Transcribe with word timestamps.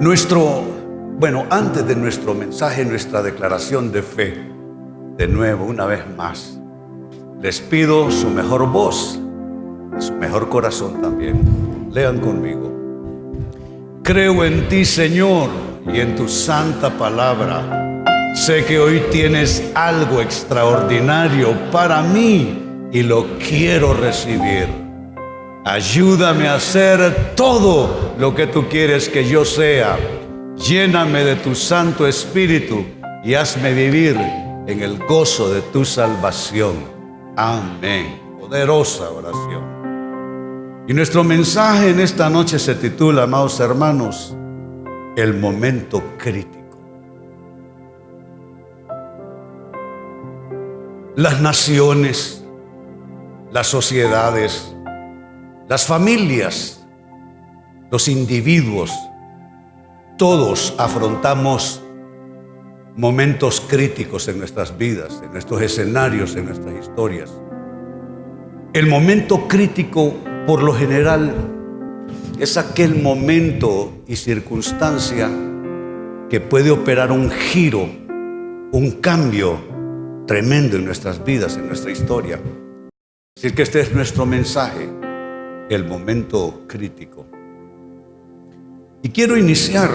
Nuestro, 0.00 0.62
bueno, 1.18 1.46
antes 1.50 1.84
de 1.88 1.96
nuestro 1.96 2.32
mensaje, 2.32 2.84
nuestra 2.84 3.20
declaración 3.20 3.90
de 3.90 4.02
fe, 4.02 4.32
de 5.16 5.26
nuevo, 5.26 5.64
una 5.64 5.86
vez 5.86 6.04
más, 6.16 6.56
les 7.42 7.60
pido 7.60 8.08
su 8.12 8.30
mejor 8.30 8.70
voz 8.70 9.18
y 9.98 10.00
su 10.00 10.12
mejor 10.12 10.48
corazón 10.48 11.02
también. 11.02 11.90
Lean 11.92 12.20
conmigo. 12.20 12.72
Creo 14.04 14.44
en 14.44 14.68
ti, 14.68 14.84
Señor, 14.84 15.50
y 15.92 15.98
en 15.98 16.14
tu 16.14 16.28
santa 16.28 16.90
palabra. 16.96 18.04
Sé 18.36 18.64
que 18.66 18.78
hoy 18.78 19.02
tienes 19.10 19.72
algo 19.74 20.20
extraordinario 20.20 21.56
para 21.72 22.02
mí 22.02 22.88
y 22.92 23.02
lo 23.02 23.26
quiero 23.38 23.94
recibir. 23.94 24.87
Ayúdame 25.64 26.48
a 26.48 26.54
hacer 26.54 27.34
todo 27.34 28.14
lo 28.18 28.34
que 28.34 28.46
tú 28.46 28.68
quieres 28.68 29.08
que 29.08 29.28
yo 29.28 29.44
sea. 29.44 29.98
Lléname 30.56 31.24
de 31.24 31.36
tu 31.36 31.54
Santo 31.54 32.06
Espíritu 32.06 32.84
y 33.24 33.34
hazme 33.34 33.72
vivir 33.74 34.16
en 34.66 34.82
el 34.82 34.98
gozo 35.06 35.52
de 35.52 35.62
tu 35.62 35.84
salvación. 35.84 36.76
Amén. 37.36 38.20
Poderosa 38.38 39.10
oración. 39.10 40.84
Y 40.88 40.94
nuestro 40.94 41.22
mensaje 41.22 41.90
en 41.90 42.00
esta 42.00 42.30
noche 42.30 42.58
se 42.58 42.74
titula, 42.74 43.24
amados 43.24 43.60
hermanos, 43.60 44.34
el 45.16 45.34
momento 45.34 46.02
crítico. 46.16 46.56
Las 51.14 51.40
naciones, 51.40 52.42
las 53.52 53.66
sociedades, 53.66 54.74
las 55.68 55.86
familias, 55.86 56.82
los 57.90 58.08
individuos, 58.08 58.90
todos 60.16 60.74
afrontamos 60.78 61.82
momentos 62.96 63.60
críticos 63.60 64.28
en 64.28 64.38
nuestras 64.38 64.76
vidas, 64.78 65.20
en 65.22 65.30
nuestros 65.30 65.60
escenarios, 65.60 66.34
en 66.36 66.46
nuestras 66.46 66.74
historias. 66.74 67.30
El 68.72 68.86
momento 68.86 69.46
crítico, 69.46 70.14
por 70.46 70.62
lo 70.62 70.72
general, 70.72 71.34
es 72.38 72.56
aquel 72.56 73.02
momento 73.02 73.92
y 74.06 74.16
circunstancia 74.16 75.30
que 76.30 76.40
puede 76.40 76.70
operar 76.70 77.12
un 77.12 77.30
giro, 77.30 77.82
un 78.72 78.98
cambio 79.02 79.58
tremendo 80.26 80.78
en 80.78 80.86
nuestras 80.86 81.22
vidas, 81.22 81.58
en 81.58 81.66
nuestra 81.66 81.90
historia. 81.90 82.40
Así 83.36 83.52
que 83.52 83.62
este 83.62 83.80
es 83.80 83.94
nuestro 83.94 84.24
mensaje 84.24 84.88
el 85.68 85.84
momento 85.84 86.62
crítico. 86.66 87.26
Y 89.02 89.10
quiero 89.10 89.36
iniciar 89.36 89.90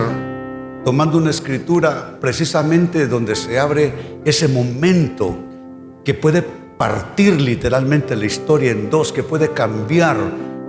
tomando 0.83 1.17
una 1.17 1.29
escritura 1.29 2.17
precisamente 2.19 3.07
donde 3.07 3.35
se 3.35 3.59
abre 3.59 3.93
ese 4.25 4.47
momento 4.47 5.35
que 6.03 6.13
puede 6.13 6.41
partir 6.41 7.39
literalmente 7.39 8.15
la 8.15 8.25
historia 8.25 8.71
en 8.71 8.89
dos, 8.89 9.13
que 9.13 9.23
puede 9.23 9.51
cambiar 9.51 10.17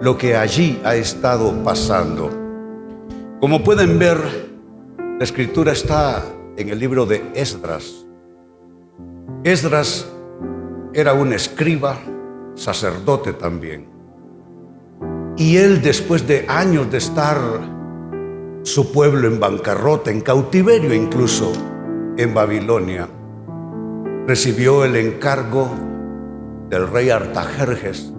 lo 0.01 0.17
que 0.17 0.37
allí 0.37 0.81
ha 0.85 0.95
estado 0.95 1.53
pasando. 1.65 2.31
Como 3.41 3.65
pueden 3.65 3.99
ver, 3.99 4.19
la 5.19 5.25
escritura 5.25 5.73
está 5.73 6.25
en 6.57 6.69
el 6.69 6.79
libro 6.79 7.07
de 7.07 7.23
Esdras. 7.35 8.05
Esdras 9.43 10.09
era 10.93 11.13
un 11.13 11.33
escriba, 11.33 11.99
sacerdote 12.55 13.33
también. 13.33 13.94
Y 15.37 15.57
él, 15.57 15.83
después 15.83 16.27
de 16.27 16.47
años 16.49 16.91
de 16.91 16.99
estar 16.99 17.39
su 18.63 18.93
pueblo 18.93 19.27
en 19.27 19.41
bancarrota, 19.41 20.11
en 20.11 20.21
cautiverio 20.21 20.95
incluso, 20.95 21.53
en 22.17 22.33
Babilonia, 22.33 23.09
recibió 24.27 24.85
el 24.85 24.97
encargo 24.97 25.69
del 26.71 26.89
rey 26.89 27.11
Artajerjes 27.11 28.13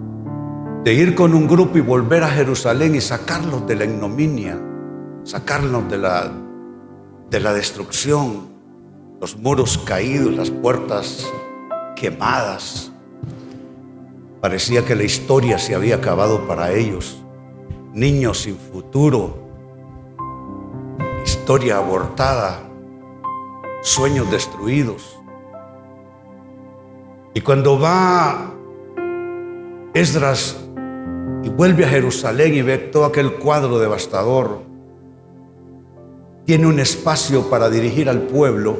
de 0.84 0.94
ir 0.94 1.14
con 1.14 1.34
un 1.34 1.48
grupo 1.48 1.78
y 1.78 1.80
volver 1.80 2.22
a 2.22 2.28
Jerusalén 2.28 2.94
y 2.94 3.00
sacarlos 3.00 3.66
de 3.66 3.74
la 3.74 3.86
ignominia, 3.86 4.56
sacarlos 5.24 5.90
de 5.90 5.98
la, 5.98 6.30
de 7.28 7.40
la 7.40 7.52
destrucción, 7.52 8.48
los 9.20 9.36
muros 9.36 9.78
caídos, 9.78 10.36
las 10.36 10.50
puertas 10.50 11.26
quemadas, 11.96 12.92
Parecía 14.40 14.84
que 14.84 14.94
la 14.94 15.04
historia 15.04 15.58
se 15.58 15.74
había 15.74 15.96
acabado 15.96 16.46
para 16.46 16.72
ellos. 16.72 17.22
Niños 17.92 18.40
sin 18.40 18.56
futuro, 18.56 19.38
historia 21.24 21.78
abortada, 21.78 22.60
sueños 23.80 24.30
destruidos. 24.30 25.18
Y 27.32 27.40
cuando 27.40 27.78
va 27.78 28.52
Esdras 29.94 30.56
y 31.42 31.48
vuelve 31.48 31.86
a 31.86 31.88
Jerusalén 31.88 32.54
y 32.54 32.60
ve 32.60 32.76
todo 32.76 33.06
aquel 33.06 33.34
cuadro 33.38 33.78
devastador, 33.78 34.60
tiene 36.44 36.66
un 36.66 36.78
espacio 36.78 37.48
para 37.48 37.70
dirigir 37.70 38.10
al 38.10 38.22
pueblo, 38.22 38.76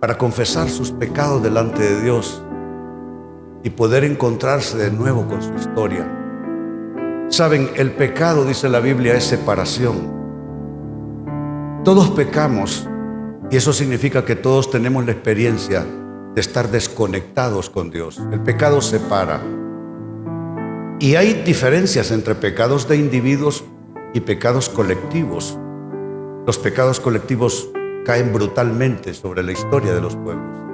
para 0.00 0.16
confesar 0.16 0.70
sus 0.70 0.90
pecados 0.90 1.42
delante 1.42 1.82
de 1.82 2.02
Dios 2.02 2.42
y 3.62 3.70
poder 3.70 4.04
encontrarse 4.04 4.78
de 4.78 4.90
nuevo 4.90 5.26
con 5.26 5.42
su 5.42 5.52
historia. 5.54 6.08
Saben, 7.28 7.70
el 7.76 7.92
pecado, 7.92 8.44
dice 8.44 8.68
la 8.68 8.80
Biblia, 8.80 9.14
es 9.14 9.24
separación. 9.24 10.20
Todos 11.84 12.10
pecamos 12.10 12.88
y 13.50 13.56
eso 13.56 13.72
significa 13.72 14.24
que 14.24 14.36
todos 14.36 14.70
tenemos 14.70 15.04
la 15.06 15.12
experiencia 15.12 15.84
de 16.34 16.40
estar 16.40 16.70
desconectados 16.70 17.70
con 17.70 17.90
Dios. 17.90 18.20
El 18.32 18.40
pecado 18.40 18.80
separa. 18.80 19.40
Y 20.98 21.16
hay 21.16 21.42
diferencias 21.44 22.10
entre 22.10 22.34
pecados 22.34 22.88
de 22.88 22.96
individuos 22.96 23.64
y 24.14 24.20
pecados 24.20 24.68
colectivos. 24.68 25.58
Los 26.46 26.58
pecados 26.58 27.00
colectivos 27.00 27.68
caen 28.04 28.32
brutalmente 28.32 29.14
sobre 29.14 29.42
la 29.42 29.52
historia 29.52 29.94
de 29.94 30.00
los 30.00 30.16
pueblos. 30.16 30.69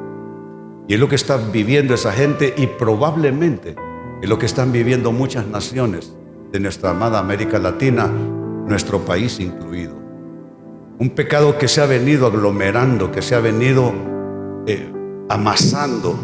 Y 0.89 0.95
es 0.95 1.01
lo 1.01 1.09
que 1.09 1.17
está 1.17 1.37
viviendo 1.37 1.95
esa 1.95 2.13
gente 2.13 2.55
y 2.57 2.67
probablemente 2.67 3.75
es 4.23 4.29
lo 4.29 4.39
que 4.39 4.47
están 4.47 4.73
viviendo 4.73 5.13
muchas 5.13 5.47
naciones 5.47 6.15
de 6.53 6.61
nuestra 6.61 6.91
amada 6.91 7.19
América 7.19 7.59
Latina, 7.59 8.07
nuestro 8.07 9.01
país 9.01 9.41
incluido. 9.41 9.97
Un 10.99 11.11
pecado 11.11 11.59
que 11.59 11.69
se 11.69 11.81
ha 11.81 11.87
venido 11.87 12.27
aglomerando, 12.27 13.11
que 13.11 13.21
se 13.21 13.35
ha 13.35 13.41
venido 13.41 13.93
eh, 14.67 14.91
amasando. 15.29 16.17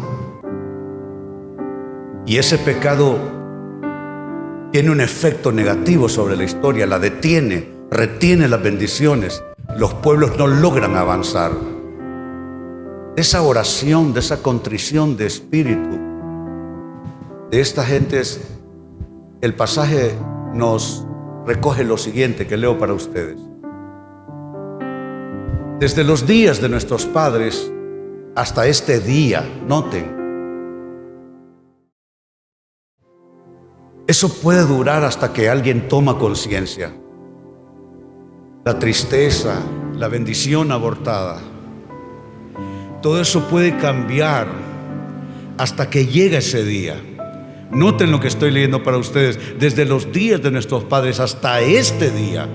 Y 2.25 2.37
ese 2.37 2.57
pecado 2.57 3.19
tiene 4.71 4.89
un 4.89 5.01
efecto 5.01 5.51
negativo 5.51 6.07
sobre 6.07 6.37
la 6.37 6.45
historia, 6.45 6.87
la 6.87 6.99
detiene, 6.99 7.69
retiene 7.91 8.47
las 8.47 8.63
bendiciones. 8.63 9.43
Los 9.77 9.93
pueblos 9.93 10.37
no 10.37 10.47
logran 10.47 10.95
avanzar 10.95 11.51
de 13.15 13.21
esa 13.21 13.41
oración, 13.41 14.13
de 14.13 14.19
esa 14.19 14.41
contrición 14.41 15.15
de 15.15 15.27
espíritu 15.27 16.03
de 17.53 17.61
esta 17.61 17.83
gente, 17.83 18.19
el 19.41 19.53
pasaje 19.53 20.17
nos 20.55 21.05
recoge 21.45 21.83
lo 21.83 21.97
siguiente 21.97 22.47
que 22.47 22.57
leo 22.57 22.79
para 22.79 22.95
ustedes. 22.95 23.39
Desde 25.79 26.03
los 26.03 26.25
días 26.25 26.59
de 26.61 26.69
nuestros 26.69 27.05
padres 27.05 27.71
hasta 28.33 28.65
este 28.65 28.99
día, 28.99 29.47
noten, 29.67 30.15
eso 34.07 34.33
puede 34.41 34.65
durar 34.65 35.03
hasta 35.03 35.31
que 35.31 35.47
alguien 35.47 35.87
toma 35.87 36.17
conciencia. 36.17 36.91
La 38.65 38.79
tristeza, 38.79 39.61
la 39.95 40.07
bendición 40.07 40.71
abortada 40.71 41.52
todo 43.03 43.19
eso 43.19 43.49
puede 43.49 43.75
cambiar 43.75 44.47
hasta 45.57 45.89
que 45.89 46.07
llegue 46.07 46.37
ese 46.37 46.63
día. 46.63 46.95
Noten 47.69 48.11
lo 48.11 48.19
que 48.21 48.29
estoy 48.29 48.49
leyendo 48.49 48.81
para 48.81 48.97
ustedes. 48.97 49.37
Desde 49.59 49.83
los 49.83 50.11
días 50.13 50.41
de 50.41 50.49
nuestros 50.49 50.85
padres 50.85 51.19
hasta 51.19 51.59
este 51.59 52.09
día, 52.11 52.47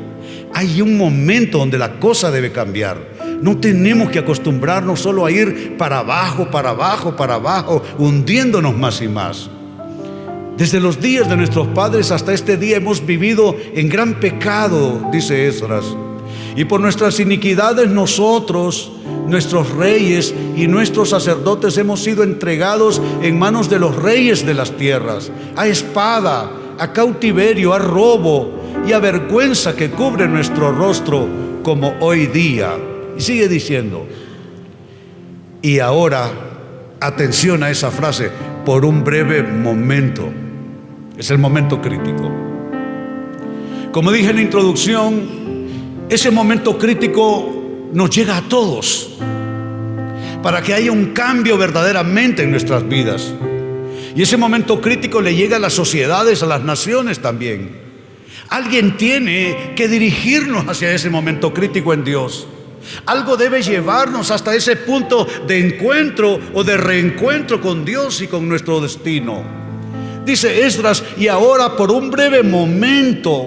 hay 0.55 0.81
un 0.81 0.97
momento 0.97 1.59
donde 1.59 1.77
la 1.77 2.01
cosa 2.01 2.31
debe 2.31 2.51
cambiar. 2.51 2.97
No 3.43 3.59
tenemos 3.59 4.11
que 4.11 4.21
acostumbrarnos 4.21 5.01
solo 5.01 5.27
a 5.27 5.31
ir 5.31 5.77
para 5.77 5.99
abajo, 5.99 6.51
para 6.51 6.71
abajo, 6.71 7.15
para 7.15 7.35
abajo, 7.35 7.83
hundiéndonos 7.99 8.77
más 8.77 9.03
y 9.03 9.09
más. 9.09 9.51
Desde 10.57 10.81
los 10.81 10.99
días 10.99 11.29
de 11.29 11.37
nuestros 11.37 11.69
padres 11.69 12.11
hasta 12.11 12.33
este 12.33 12.57
día 12.57 12.79
hemos 12.79 13.05
vivido 13.05 13.55
en 13.75 13.89
gran 13.89 14.15
pecado, 14.15 15.09
dice 15.13 15.47
Esdras. 15.47 15.85
Y 16.57 16.65
por 16.65 16.81
nuestras 16.81 17.21
iniquidades 17.21 17.89
nosotros, 17.89 18.91
nuestros 19.27 19.71
reyes 19.71 20.35
y 20.57 20.67
nuestros 20.67 21.11
sacerdotes 21.11 21.77
hemos 21.79 22.03
sido 22.03 22.23
entregados 22.23 23.01
en 23.23 23.39
manos 23.39 23.69
de 23.69 23.79
los 23.79 23.95
reyes 23.97 24.45
de 24.45 24.55
las 24.55 24.73
tierras, 24.73 25.31
a 25.57 25.67
espada, 25.67 26.51
a 26.79 26.93
cautiverio, 26.93 27.75
a 27.75 27.79
robo 27.79 28.51
y 28.87 28.93
a 28.93 28.99
vergüenza 28.99 29.77
que 29.77 29.91
cubre 29.91 30.27
nuestro 30.29 30.73
rostro 30.73 31.29
como 31.63 31.95
hoy 32.01 32.27
día. 32.27 32.77
Y 33.17 33.21
sigue 33.21 33.49
diciendo, 33.49 34.07
y 35.61 35.81
ahora, 35.81 36.31
atención 37.01 37.63
a 37.63 37.71
esa 37.71 37.91
frase, 37.91 38.31
por 38.65 38.85
un 38.85 39.03
breve 39.03 39.43
momento. 39.43 40.29
Es 41.17 41.31
el 41.31 41.39
momento 41.39 41.81
crítico. 41.81 42.31
Como 43.93 44.13
dije 44.13 44.31
en 44.31 44.37
la 44.37 44.43
introducción, 44.43 45.38
ese 46.09 46.31
momento 46.31 46.79
crítico 46.79 47.91
nos 47.93 48.11
llega 48.11 48.37
a 48.39 48.43
todos 48.43 49.11
para 50.43 50.63
que 50.63 50.73
haya 50.73 50.93
un 50.93 51.07
cambio 51.07 51.59
verdaderamente 51.59 52.43
en 52.43 52.51
nuestras 52.51 52.89
vidas. 52.89 53.35
Y 54.15 54.23
ese 54.23 54.37
momento 54.37 54.81
crítico 54.81 55.21
le 55.21 55.35
llega 55.35 55.57
a 55.57 55.61
las 55.61 55.75
sociedades, 55.75 56.43
a 56.43 56.47
las 56.47 56.63
naciones 56.63 57.21
también. 57.21 57.71
Alguien 58.49 58.97
tiene 58.97 59.75
que 59.77 59.89
dirigirnos 59.89 60.67
hacia 60.67 60.93
ese 60.93 61.11
momento 61.11 61.53
crítico 61.53 61.93
en 61.93 62.05
Dios. 62.05 62.47
Algo 63.05 63.37
debe 63.37 63.63
llevarnos 63.63 64.31
hasta 64.31 64.55
ese 64.55 64.77
punto 64.77 65.27
de 65.47 65.59
encuentro 65.59 66.39
o 66.55 66.65
de 66.65 66.79
reencuentro 66.79 67.61
con 67.61 67.85
Dios 67.85 68.23
y 68.23 68.29
con 68.29 68.49
nuestro 68.49 68.81
destino. 68.81 69.43
Dice 70.25 70.67
Esdras, 70.67 71.05
y 71.19 71.29
ahora 71.29 71.77
por 71.77 71.91
un 71.91 72.11
breve 72.11 72.43
momento, 72.43 73.47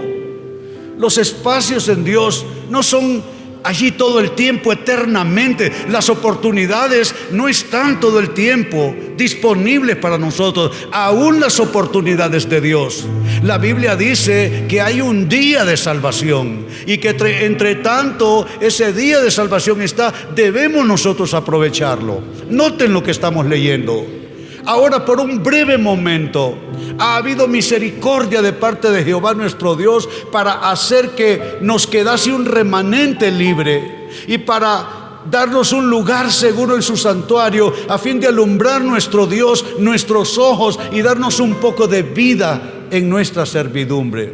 los 1.01 1.17
espacios 1.17 1.89
en 1.89 2.03
Dios 2.03 2.45
no 2.69 2.83
son 2.83 3.23
allí 3.63 3.91
todo 3.91 4.19
el 4.19 4.31
tiempo, 4.31 4.71
eternamente. 4.71 5.71
Las 5.89 6.09
oportunidades 6.09 7.15
no 7.31 7.47
están 7.47 7.99
todo 7.99 8.19
el 8.19 8.35
tiempo 8.35 8.95
disponibles 9.17 9.95
para 9.95 10.19
nosotros, 10.19 10.71
aún 10.91 11.39
las 11.39 11.59
oportunidades 11.59 12.47
de 12.47 12.61
Dios. 12.61 13.07
La 13.41 13.57
Biblia 13.57 13.95
dice 13.95 14.65
que 14.69 14.79
hay 14.79 15.01
un 15.01 15.27
día 15.27 15.65
de 15.65 15.75
salvación 15.75 16.67
y 16.85 16.99
que 16.99 17.09
entre, 17.45 17.75
tanto 17.77 18.45
ese 18.59 18.93
día 18.93 19.21
de 19.21 19.31
salvación 19.31 19.81
está, 19.81 20.13
debemos 20.35 20.85
nosotros 20.85 21.33
aprovecharlo. 21.33 22.21
Noten 22.47 22.93
lo 22.93 23.01
que 23.01 23.09
estamos 23.09 23.47
leyendo. 23.47 24.20
Ahora 24.65 25.03
por 25.03 25.19
un 25.19 25.41
breve 25.41 25.77
momento 25.77 26.57
ha 26.97 27.17
habido 27.17 27.47
misericordia 27.47 28.41
de 28.41 28.53
parte 28.53 28.91
de 28.91 29.03
Jehová 29.03 29.33
nuestro 29.33 29.75
Dios 29.75 30.07
para 30.31 30.69
hacer 30.69 31.11
que 31.11 31.57
nos 31.61 31.87
quedase 31.87 32.31
un 32.31 32.45
remanente 32.45 33.31
libre 33.31 34.09
y 34.27 34.37
para 34.37 35.19
darnos 35.29 35.71
un 35.71 35.89
lugar 35.89 36.31
seguro 36.31 36.75
en 36.75 36.81
su 36.81 36.97
santuario 36.97 37.73
a 37.87 37.97
fin 37.97 38.19
de 38.19 38.27
alumbrar 38.27 38.81
nuestro 38.83 39.27
Dios, 39.27 39.65
nuestros 39.79 40.37
ojos 40.37 40.79
y 40.91 41.01
darnos 41.01 41.39
un 41.39 41.55
poco 41.55 41.87
de 41.87 42.03
vida 42.03 42.61
en 42.91 43.09
nuestra 43.09 43.45
servidumbre. 43.45 44.33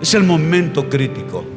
Es 0.00 0.14
el 0.14 0.24
momento 0.24 0.88
crítico. 0.88 1.53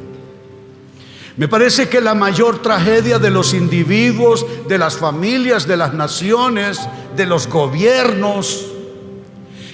Me 1.38 1.46
parece 1.46 1.88
que 1.88 2.00
la 2.00 2.14
mayor 2.14 2.60
tragedia 2.62 3.20
de 3.20 3.30
los 3.30 3.54
individuos, 3.54 4.44
de 4.66 4.76
las 4.76 4.96
familias, 4.96 5.68
de 5.68 5.76
las 5.76 5.94
naciones, 5.94 6.80
de 7.14 7.26
los 7.26 7.46
gobiernos, 7.46 8.66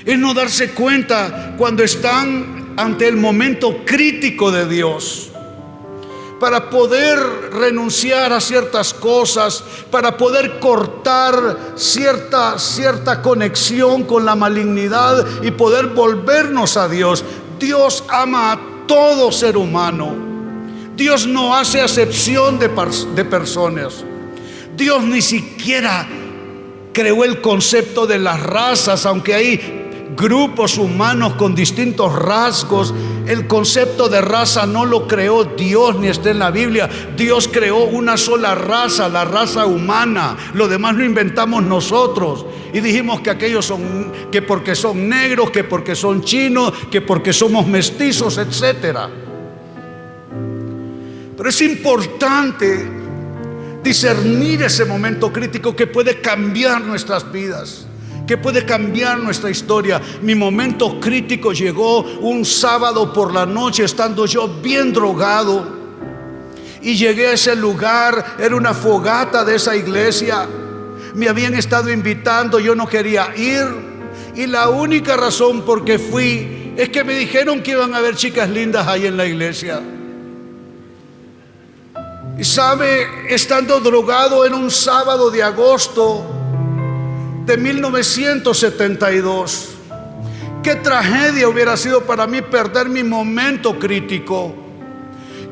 es 0.05 0.19
no 0.19 0.35
darse 0.35 0.73
cuenta 0.73 1.55
cuando 1.57 1.83
están 1.83 2.75
ante 2.77 3.09
el 3.09 3.17
momento 3.17 3.79
crítico 3.87 4.53
de 4.53 4.69
Dios. 4.69 5.31
Para 6.39 6.69
poder 6.69 7.19
renunciar 7.55 8.35
a 8.35 8.43
ciertas 8.43 8.93
cosas, 8.93 9.65
para 9.91 10.19
poder 10.19 10.61
cortar 10.61 11.73
cierta, 11.77 12.59
cierta 12.59 13.23
conexión 13.23 14.05
con 14.05 14.27
la 14.27 14.35
malignidad 14.35 15.43
y 15.43 15.51
poder 15.53 15.87
volvernos 15.87 16.77
a 16.77 16.91
Dios. 16.91 17.25
Dios 17.59 18.05
ama 18.11 18.53
a 18.53 18.61
todo 18.87 19.33
ser 19.33 19.57
humano. 19.57 20.34
Dios 20.97 21.27
no 21.27 21.57
hace 21.57 21.81
acepción 21.81 22.59
de, 22.59 22.71
de 23.15 23.25
personas. 23.25 24.05
Dios 24.77 25.03
ni 25.05 25.23
siquiera 25.23 26.07
creó 26.93 27.25
el 27.25 27.41
concepto 27.41 28.07
de 28.07 28.19
las 28.19 28.41
razas, 28.41 29.05
aunque 29.05 29.35
hay 29.35 29.85
grupos 30.17 30.79
humanos 30.79 31.35
con 31.35 31.55
distintos 31.55 32.15
rasgos. 32.15 32.95
El 33.27 33.47
concepto 33.47 34.09
de 34.09 34.21
raza 34.21 34.67
no 34.67 34.85
lo 34.85 35.09
creó 35.09 35.45
Dios 35.45 35.97
ni 35.97 36.09
está 36.09 36.31
en 36.31 36.39
la 36.39 36.51
Biblia. 36.51 36.89
Dios 37.17 37.49
creó 37.53 37.85
una 37.85 38.17
sola 38.17 38.55
raza, 38.55 39.09
la 39.09 39.25
raza 39.25 39.67
humana. 39.67 40.37
Lo 40.55 40.69
demás 40.69 40.95
lo 40.95 41.05
inventamos 41.05 41.63
nosotros. 41.63 42.47
Y 42.73 42.81
dijimos 42.81 43.21
que 43.21 43.31
aquellos 43.31 43.67
son, 43.67 44.13
que 44.31 44.43
porque 44.43 44.75
son 44.75 45.09
negros, 45.09 45.51
que 45.51 45.65
porque 45.65 45.95
son 45.95 46.23
chinos, 46.23 46.73
que 46.91 47.01
porque 47.01 47.33
somos 47.33 47.67
mestizos, 47.67 48.39
etcétera. 48.39 49.24
Es 51.47 51.61
importante 51.61 52.87
discernir 53.83 54.63
ese 54.63 54.87
momento 54.87 55.31
crítico 55.31 55.77
que 55.77 55.87
puede 55.87 56.23
cambiar 56.23 56.81
nuestras 56.81 57.31
vidas, 57.31 57.87
que 58.27 58.39
puede 58.39 58.65
cambiar 58.65 59.19
nuestra 59.19 59.51
historia. 59.51 60.01
Mi 60.23 60.35
momento 60.35 60.99
crítico 60.99 61.53
llegó 61.53 62.01
un 62.01 62.47
sábado 62.47 63.13
por 63.13 63.35
la 63.35 63.45
noche 63.45 63.85
estando 63.85 64.25
yo 64.25 64.49
bien 64.63 64.93
drogado. 64.93 65.85
Y 66.81 66.97
llegué 66.97 67.29
a 67.29 67.33
ese 67.33 67.55
lugar, 67.55 68.37
era 68.39 68.57
una 68.57 68.73
fogata 68.73 69.45
de 69.45 69.57
esa 69.57 69.77
iglesia. 69.77 70.49
Me 71.15 71.29
habían 71.29 71.55
estado 71.55 71.91
invitando, 71.93 72.59
yo 72.59 72.75
no 72.75 72.87
quería 72.87 73.37
ir. 73.37 73.67
Y 74.35 74.47
la 74.47 74.71
única 74.71 75.17
razón 75.17 75.63
por 75.63 75.85
que 75.85 75.99
fui 75.99 76.73
es 76.77 76.89
que 76.89 77.05
me 77.05 77.15
dijeron 77.15 77.63
que 77.63 77.73
iban 77.73 77.95
a 77.95 77.99
haber 77.99 78.17
chicas 78.17 78.49
lindas 78.49 78.89
ahí 78.89 79.07
en 79.07 79.19
la 79.19 79.27
iglesia. 79.27 79.83
Y 82.37 82.43
sabe, 82.43 83.33
estando 83.33 83.79
drogado 83.79 84.45
en 84.45 84.55
un 84.55 84.69
sábado 84.71 85.31
de 85.31 85.41
agosto 85.43 86.25
de 87.47 87.57
1972, 87.57 89.69
qué 90.63 90.75
tragedia 90.77 91.49
hubiera 91.49 91.77
sido 91.77 92.05
para 92.05 92.27
mí 92.27 92.41
perder 92.43 92.89
mi 92.89 93.05
momento 93.05 93.79
crítico. 93.79 94.55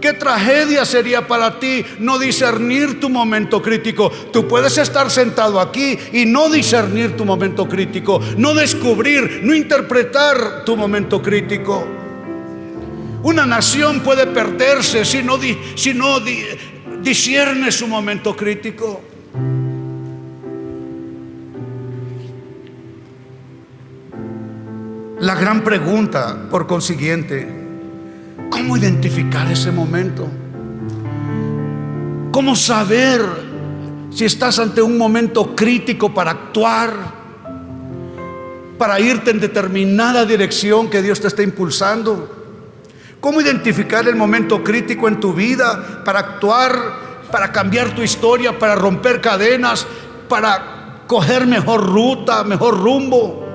Qué 0.01 0.15
tragedia 0.15 0.85
sería 0.85 1.29
para 1.29 1.61
ti 1.61 1.85
no 2.01 2.19
discernir 2.19 2.99
tu 2.99 3.09
momento 3.09 3.63
crítico. 3.63 4.11
Tú 4.33 4.49
puedes 4.49 4.77
estar 4.77 5.09
sentado 5.13 5.61
aquí 5.61 5.97
y 6.13 6.27
no 6.27 6.51
discernir 6.51 7.17
tu 7.17 7.25
momento 7.25 7.69
crítico, 7.69 8.21
no 8.37 8.55
descubrir, 8.55 9.43
no 9.45 9.55
interpretar 9.55 10.65
tu 10.65 10.77
momento 10.77 11.23
crítico. 11.23 11.87
Una 13.23 13.47
nación 13.47 14.01
puede 14.01 14.27
perderse 14.27 15.05
si 15.05 15.23
no, 15.23 15.39
si 15.77 15.95
no 15.95 16.19
discierne 17.03 17.73
su 17.73 17.89
momento 17.89 18.37
crítico. 18.37 19.03
La 25.21 25.35
gran 25.35 25.63
pregunta, 25.63 26.49
por 26.51 26.67
consiguiente, 26.67 27.47
¿cómo 28.51 28.77
identificar 28.77 29.51
ese 29.51 29.71
momento? 29.71 30.29
¿Cómo 32.33 32.57
saber 32.57 33.21
si 34.11 34.25
estás 34.25 34.59
ante 34.59 34.83
un 34.83 34.99
momento 34.99 35.55
crítico 35.55 36.13
para 36.13 36.33
actuar, 36.33 36.93
para 38.79 38.99
irte 38.99 39.31
en 39.31 39.39
determinada 39.39 40.25
dirección 40.25 40.91
que 40.91 41.03
Dios 41.03 41.21
te 41.21 41.29
está 41.29 41.43
impulsando? 41.43 42.42
¿Cómo 43.23 43.41
identificar 43.41 44.09
el 44.09 44.17
momento 44.17 44.65
crítico 44.65 45.07
en 45.07 45.21
tu 45.21 45.33
vida 45.33 46.03
para 46.05 46.19
actuar, 46.19 46.73
para 47.31 47.53
cambiar 47.53 47.95
tu 47.95 48.03
historia, 48.03 48.59
para 48.59 48.75
romper 48.75 49.21
cadenas, 49.21 49.87
para 50.29 51.05
coger 51.07 51.47
mejor 51.47 51.87
ruta, 51.87 52.43
mejor 52.43 52.81
rumbo? 52.81 53.47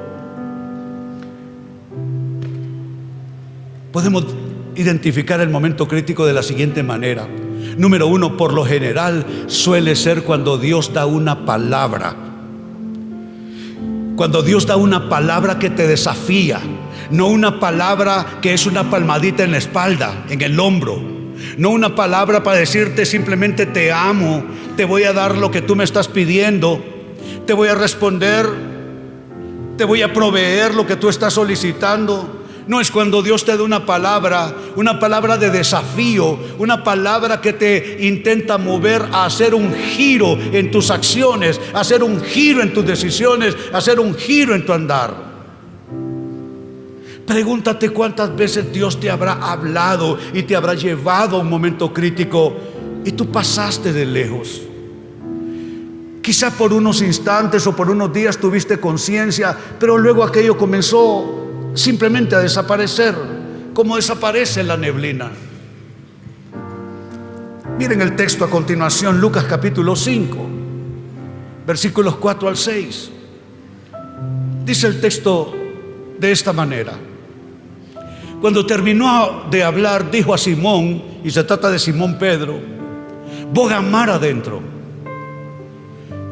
Podemos 3.91 4.25
identificar 4.75 5.41
el 5.41 5.49
momento 5.49 5.85
crítico 5.85 6.25
de 6.25 6.31
la 6.31 6.43
siguiente 6.43 6.81
manera. 6.81 7.27
Número 7.77 8.07
uno, 8.07 8.37
por 8.37 8.53
lo 8.53 8.63
general 8.63 9.25
suele 9.47 9.97
ser 9.97 10.23
cuando 10.23 10.57
Dios 10.57 10.93
da 10.93 11.05
una 11.05 11.45
palabra. 11.45 12.15
Cuando 14.15 14.41
Dios 14.43 14.65
da 14.65 14.77
una 14.77 15.09
palabra 15.09 15.59
que 15.59 15.69
te 15.69 15.85
desafía, 15.89 16.61
no 17.11 17.27
una 17.27 17.59
palabra 17.59 18.39
que 18.41 18.53
es 18.53 18.65
una 18.65 18.89
palmadita 18.89 19.43
en 19.43 19.51
la 19.51 19.57
espalda, 19.57 20.25
en 20.29 20.41
el 20.41 20.59
hombro. 20.59 21.17
No 21.57 21.69
una 21.69 21.95
palabra 21.95 22.43
para 22.43 22.57
decirte 22.57 23.05
simplemente 23.05 23.65
te 23.65 23.91
amo, 23.91 24.43
te 24.75 24.85
voy 24.85 25.03
a 25.03 25.13
dar 25.13 25.37
lo 25.37 25.51
que 25.51 25.61
tú 25.61 25.75
me 25.75 25.83
estás 25.83 26.07
pidiendo, 26.07 26.83
te 27.45 27.53
voy 27.53 27.69
a 27.69 27.75
responder, 27.75 28.47
te 29.77 29.83
voy 29.83 30.01
a 30.01 30.13
proveer 30.13 30.73
lo 30.73 30.85
que 30.85 30.95
tú 30.95 31.09
estás 31.09 31.33
solicitando. 31.33 32.33
No 32.65 32.81
es 32.81 32.91
cuando 32.91 33.21
Dios 33.21 33.45
te 33.45 33.55
da 33.55 33.63
una 33.63 33.85
palabra, 33.85 34.53
una 34.75 34.99
palabra 34.99 35.37
de 35.37 35.49
desafío, 35.49 36.37
una 36.57 36.83
palabra 36.83 37.39
que 37.39 37.53
te 37.53 37.97
intenta 38.01 38.57
mover 38.57 39.05
a 39.13 39.25
hacer 39.25 39.55
un 39.55 39.73
giro 39.73 40.37
en 40.51 40.69
tus 40.69 40.91
acciones, 40.91 41.61
hacer 41.73 42.03
un 42.03 42.21
giro 42.21 42.61
en 42.61 42.73
tus 42.73 42.85
decisiones, 42.85 43.55
hacer 43.71 44.01
un 44.01 44.13
giro 44.15 44.53
en 44.53 44.65
tu 44.65 44.73
andar. 44.73 45.36
Pregúntate 47.27 47.89
cuántas 47.89 48.33
veces 48.33 48.71
Dios 48.71 49.01
te 49.01 49.11
habrá 49.11 49.33
hablado 49.33 50.17
y 50.33 50.43
te 50.43 50.55
habrá 50.55 50.73
llevado 50.75 51.35
a 51.35 51.41
un 51.41 51.49
momento 51.49 51.93
crítico 51.93 52.55
y 53.03 53.11
tú 53.11 53.29
pasaste 53.29 53.91
de 53.91 54.05
lejos. 54.05 54.61
Quizá 56.21 56.51
por 56.51 56.71
unos 56.71 57.01
instantes 57.01 57.67
o 57.67 57.75
por 57.75 57.89
unos 57.89 58.13
días 58.13 58.37
tuviste 58.37 58.79
conciencia, 58.79 59.55
pero 59.77 59.97
luego 59.97 60.23
aquello 60.23 60.57
comenzó 60.57 61.73
simplemente 61.73 62.33
a 62.33 62.39
desaparecer, 62.39 63.13
como 63.73 63.97
desaparece 63.97 64.63
la 64.63 64.77
neblina. 64.77 65.29
Miren 67.77 68.01
el 68.01 68.15
texto 68.15 68.45
a 68.45 68.49
continuación, 68.49 69.19
Lucas 69.19 69.43
capítulo 69.43 69.97
5, 69.97 70.37
versículos 71.67 72.15
4 72.15 72.47
al 72.47 72.55
6. 72.55 73.11
Dice 74.63 74.87
el 74.87 75.01
texto 75.01 75.53
de 76.17 76.31
esta 76.31 76.53
manera. 76.53 77.06
Cuando 78.41 78.65
terminó 78.65 79.45
de 79.49 79.63
hablar, 79.63 80.11
dijo 80.11 80.33
a 80.33 80.37
Simón, 80.37 81.01
y 81.23 81.31
se 81.31 81.43
trata 81.43 81.71
de 81.71 81.79
Simón 81.79 82.17
Pedro, 82.19 82.59
boga 83.51 83.81
mar 83.81 84.09
adentro. 84.09 84.61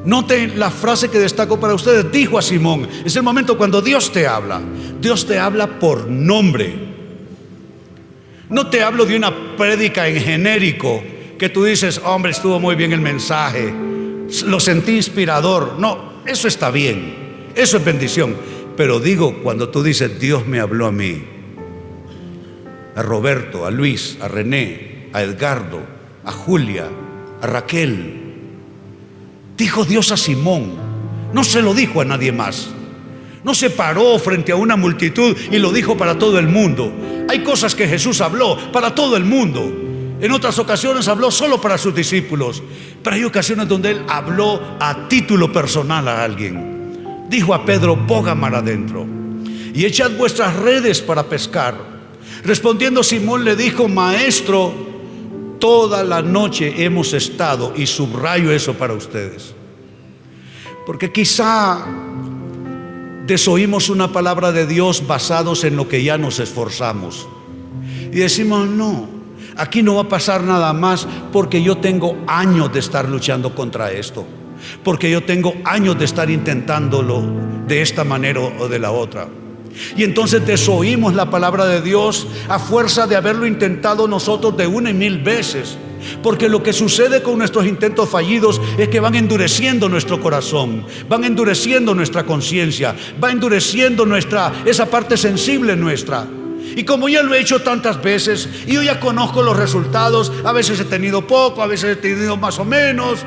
Noten 0.05 0.59
la 0.59 0.69
frase 0.69 1.09
que 1.09 1.17
destaco 1.17 1.59
para 1.59 1.73
ustedes, 1.73 2.11
dijo 2.11 2.37
a 2.37 2.41
Simón, 2.41 2.87
es 3.03 3.15
el 3.15 3.23
momento 3.23 3.57
cuando 3.57 3.81
Dios 3.81 4.11
te 4.11 4.27
habla. 4.27 4.61
Dios 5.01 5.25
te 5.25 5.39
habla 5.39 5.79
por 5.79 6.07
nombre. 6.07 6.73
No 8.49 8.67
te 8.67 8.83
hablo 8.83 9.05
de 9.05 9.17
una 9.17 9.33
prédica 9.57 10.07
en 10.07 10.21
genérico 10.21 11.01
que 11.39 11.49
tú 11.49 11.63
dices, 11.63 11.99
hombre, 12.05 12.31
estuvo 12.31 12.59
muy 12.59 12.75
bien 12.75 12.93
el 12.93 13.01
mensaje, 13.01 13.73
lo 14.45 14.59
sentí 14.59 14.95
inspirador. 14.95 15.75
No, 15.79 16.21
eso 16.25 16.47
está 16.47 16.69
bien, 16.69 17.51
eso 17.55 17.77
es 17.77 17.85
bendición. 17.85 18.35
Pero 18.77 18.99
digo, 18.99 19.41
cuando 19.41 19.69
tú 19.69 19.81
dices, 19.81 20.19
Dios 20.19 20.45
me 20.45 20.59
habló 20.59 20.85
a 20.85 20.91
mí, 20.91 21.23
a 22.95 23.01
Roberto, 23.01 23.65
a 23.65 23.71
Luis, 23.71 24.17
a 24.21 24.27
René, 24.27 25.09
a 25.13 25.21
Edgardo, 25.21 25.81
a 26.23 26.31
Julia, 26.31 26.87
a 27.41 27.47
Raquel, 27.47 28.21
dijo 29.57 29.85
Dios 29.85 30.11
a 30.11 30.17
Simón, 30.17 30.73
no 31.33 31.43
se 31.43 31.61
lo 31.61 31.73
dijo 31.73 32.01
a 32.01 32.05
nadie 32.05 32.31
más. 32.31 32.69
No 33.43 33.53
se 33.53 33.69
paró 33.69 34.17
frente 34.17 34.51
a 34.51 34.55
una 34.55 34.75
multitud 34.75 35.37
y 35.51 35.59
lo 35.59 35.71
dijo 35.71 35.95
para 35.95 36.17
todo 36.17 36.39
el 36.39 36.47
mundo. 36.47 36.91
Hay 37.29 37.43
cosas 37.43 37.75
que 37.75 37.87
Jesús 37.87 38.19
habló 38.21 38.57
para 38.71 38.95
todo 38.95 39.15
el 39.15 39.23
mundo. 39.23 39.61
En 40.19 40.31
otras 40.31 40.57
ocasiones 40.57 41.07
habló 41.07 41.29
solo 41.29 41.61
para 41.61 41.77
sus 41.77 41.93
discípulos, 41.93 42.63
pero 43.03 43.15
hay 43.17 43.23
ocasiones 43.23 43.67
donde 43.67 43.91
él 43.91 44.01
habló 44.07 44.77
a 44.79 45.07
título 45.07 45.53
personal 45.53 46.07
a 46.07 46.23
alguien. 46.23 47.27
Dijo 47.29 47.53
a 47.53 47.65
Pedro, 47.65 47.95
mar 47.95 48.55
adentro 48.55 49.05
y 49.75 49.85
echad 49.85 50.11
vuestras 50.17 50.55
redes 50.55 51.01
para 51.01 51.23
pescar. 51.23 51.94
Respondiendo 52.43 53.03
Simón 53.03 53.43
le 53.43 53.55
dijo, 53.55 53.87
maestro, 53.87 54.73
toda 55.59 56.03
la 56.03 56.21
noche 56.21 56.83
hemos 56.83 57.13
estado, 57.13 57.73
y 57.75 57.87
subrayo 57.87 58.51
eso 58.51 58.73
para 58.75 58.93
ustedes, 58.93 59.53
porque 60.85 61.11
quizá 61.11 61.85
desoímos 63.25 63.89
una 63.89 64.11
palabra 64.11 64.51
de 64.51 64.67
Dios 64.67 65.07
basados 65.07 65.63
en 65.63 65.75
lo 65.75 65.87
que 65.87 66.03
ya 66.03 66.17
nos 66.17 66.39
esforzamos. 66.39 67.27
Y 68.11 68.19
decimos, 68.19 68.67
no, 68.67 69.09
aquí 69.57 69.81
no 69.81 69.95
va 69.95 70.03
a 70.03 70.09
pasar 70.09 70.43
nada 70.43 70.71
más 70.73 71.07
porque 71.31 71.61
yo 71.61 71.77
tengo 71.77 72.17
años 72.27 72.71
de 72.71 72.79
estar 72.79 73.09
luchando 73.09 73.55
contra 73.55 73.91
esto. 73.91 74.25
Porque 74.83 75.11
yo 75.11 75.23
tengo 75.23 75.53
años 75.63 75.97
de 75.97 76.05
estar 76.05 76.29
intentándolo 76.29 77.23
de 77.67 77.81
esta 77.81 78.03
manera 78.03 78.39
o 78.41 78.67
de 78.67 78.79
la 78.79 78.91
otra. 78.91 79.27
Y 79.95 80.03
entonces 80.03 80.45
desoímos 80.45 81.13
la 81.13 81.29
palabra 81.29 81.65
de 81.65 81.81
Dios 81.81 82.27
a 82.47 82.59
fuerza 82.59 83.07
de 83.07 83.15
haberlo 83.15 83.45
intentado 83.45 84.07
nosotros 84.07 84.55
de 84.57 84.67
una 84.67 84.89
y 84.89 84.93
mil 84.93 85.19
veces. 85.19 85.77
Porque 86.21 86.49
lo 86.49 86.61
que 86.61 86.73
sucede 86.73 87.23
con 87.23 87.37
nuestros 87.37 87.65
intentos 87.65 88.09
fallidos 88.09 88.61
es 88.77 88.89
que 88.89 88.99
van 88.99 89.15
endureciendo 89.15 89.89
nuestro 89.89 90.21
corazón, 90.21 90.85
van 91.09 91.23
endureciendo 91.23 91.95
nuestra 91.95 92.25
conciencia, 92.25 92.95
va 93.23 93.31
endureciendo 93.31 94.05
nuestra 94.05 94.53
esa 94.65 94.85
parte 94.85 95.17
sensible 95.17 95.75
nuestra. 95.75 96.27
Y 96.75 96.83
como 96.83 97.07
ya 97.07 97.23
lo 97.23 97.33
he 97.33 97.39
hecho 97.39 97.61
tantas 97.61 98.01
veces 98.01 98.49
y 98.67 98.73
yo 98.73 98.83
ya 98.83 98.99
conozco 98.99 99.41
los 99.41 99.55
resultados, 99.55 100.31
a 100.43 100.51
veces 100.51 100.79
he 100.79 100.85
tenido 100.85 101.25
poco, 101.25 101.63
a 101.63 101.67
veces 101.67 101.91
he 101.91 101.95
tenido 101.95 102.37
más 102.37 102.59
o 102.59 102.65
menos, 102.65 103.19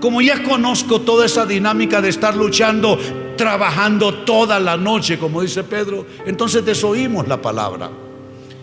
como 0.00 0.20
ya 0.20 0.42
conozco 0.42 1.00
toda 1.00 1.26
esa 1.26 1.46
dinámica 1.46 2.00
de 2.00 2.08
estar 2.08 2.36
luchando, 2.36 2.98
trabajando 3.36 4.12
toda 4.24 4.58
la 4.58 4.76
noche, 4.76 5.18
como 5.18 5.42
dice 5.42 5.64
Pedro, 5.64 6.06
entonces 6.24 6.64
desoímos 6.64 7.28
la 7.28 7.40
palabra. 7.40 7.90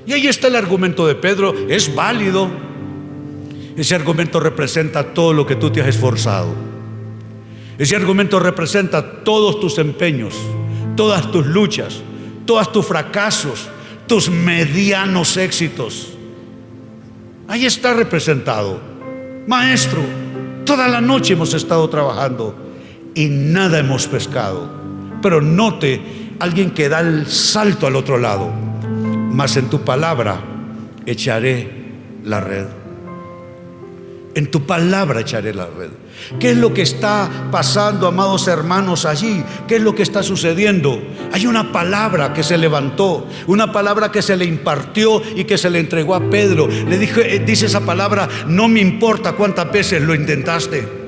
Y 0.06 0.13
ahí 0.13 0.27
está 0.27 0.48
el 0.48 0.56
argumento 0.56 1.08
de 1.08 1.15
Pedro, 1.15 1.53
es 1.70 1.94
válido. 1.94 2.50
Ese 3.77 3.96
argumento 3.96 4.39
representa 4.39 5.13
todo 5.13 5.34
lo 5.34 5.46
que 5.46 5.56
tú 5.56 5.70
te 5.70 5.82
has 5.82 5.88
esforzado. 5.88 6.53
Ese 7.77 7.96
argumento 7.96 8.39
representa 8.39 9.24
todos 9.24 9.60
tus 9.60 9.77
empeños, 9.77 10.36
todas 10.96 11.32
tus 11.32 11.46
luchas, 11.46 12.01
todos 12.46 12.72
tus 12.72 12.86
fracasos, 12.86 13.68
tus 14.08 14.30
medianos 14.30 15.38
éxitos. 15.38 16.10
Ahí 17.48 17.65
está 17.65 17.94
representado. 17.94 18.80
Maestro, 19.48 20.01
toda 20.65 20.88
la 20.88 21.01
noche 21.01 21.34
hemos 21.34 21.53
estado 21.53 21.89
trabajando 21.89 22.62
y 23.15 23.27
nada 23.27 23.79
hemos 23.79 24.08
pescado. 24.08 24.70
Pero 25.22 25.41
note 25.41 26.01
alguien 26.39 26.72
que 26.72 26.89
da 26.89 27.00
el 27.00 27.27
salto 27.27 27.88
al 27.88 27.96
otro 27.96 28.17
lado. 28.17 28.51
Mas 29.32 29.58
en 29.58 29.70
tu 29.70 29.82
palabra 29.82 30.41
echaré 31.05 31.70
la 32.24 32.39
red. 32.39 32.65
En 34.36 34.50
tu 34.50 34.65
palabra 34.65 35.22
echaré 35.22 35.53
la 35.53 35.67
red. 35.67 35.89
¿Qué 36.39 36.51
es 36.51 36.58
lo 36.58 36.74
que 36.74 36.82
está 36.82 37.29
pasando, 37.51 38.08
amados 38.08 38.48
hermanos, 38.48 39.05
allí? 39.05 39.43
¿Qué 39.67 39.75
es 39.75 39.82
lo 39.82 39.93
que 39.93 40.03
está 40.03 40.24
sucediendo? 40.24 41.01
Hay 41.32 41.46
una 41.46 41.72
palabra 41.72 42.34
que 42.34 42.43
se 42.43 42.58
levantó, 42.58 43.27
una 43.48 43.72
palabra 43.72 44.12
que 44.12 44.22
se 44.22 44.36
le 44.36 44.46
impartió 44.46 45.22
y 45.36 45.43
que 45.43 45.58
se 45.58 45.70
le 45.70 45.79
entregó 45.79 46.15
a 46.15 46.29
Pedro. 46.29 46.67
Le 46.67 46.98
dije, 46.98 47.36
eh, 47.36 47.39
dice 47.39 47.67
esa 47.67 47.82
palabra, 47.82 48.27
no 48.48 48.67
me 48.67 48.79
importa 48.79 49.34
cuántas 49.34 49.72
veces 49.72 50.01
lo 50.01 50.15
intentaste. 50.15 51.03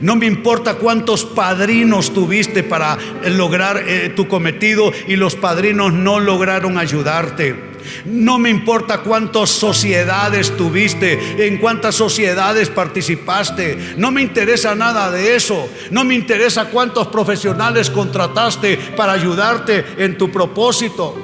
No 0.00 0.16
me 0.16 0.26
importa 0.26 0.74
cuántos 0.74 1.24
padrinos 1.24 2.12
tuviste 2.12 2.62
para 2.62 2.98
lograr 3.26 3.84
eh, 3.86 4.12
tu 4.14 4.28
cometido 4.28 4.92
y 5.06 5.16
los 5.16 5.36
padrinos 5.36 5.92
no 5.92 6.20
lograron 6.20 6.78
ayudarte. 6.78 7.74
No 8.04 8.38
me 8.38 8.50
importa 8.50 8.98
cuántas 8.98 9.50
sociedades 9.50 10.56
tuviste, 10.56 11.46
en 11.46 11.58
cuántas 11.58 11.94
sociedades 11.94 12.70
participaste. 12.70 13.94
No 13.96 14.10
me 14.10 14.22
interesa 14.22 14.74
nada 14.74 15.10
de 15.10 15.36
eso. 15.36 15.68
No 15.90 16.04
me 16.04 16.14
interesa 16.14 16.66
cuántos 16.66 17.08
profesionales 17.08 17.90
contrataste 17.90 18.78
para 18.96 19.12
ayudarte 19.12 19.84
en 19.98 20.16
tu 20.16 20.30
propósito. 20.30 21.14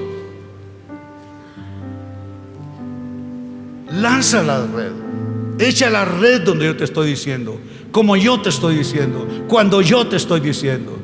Lanza 3.93 4.43
la 4.43 4.67
red. 4.67 4.93
Echa 5.59 5.91
la 5.91 6.05
red 6.05 6.43
donde 6.43 6.67
yo 6.67 6.77
te 6.77 6.85
estoy 6.85 7.09
diciendo 7.11 7.61
como 7.91 8.17
yo 8.17 8.41
te 8.41 8.49
estoy 8.49 8.77
diciendo, 8.77 9.27
cuando 9.49 9.81
yo 9.81 10.07
te 10.07 10.17
estoy 10.17 10.41
diciendo. 10.41 10.97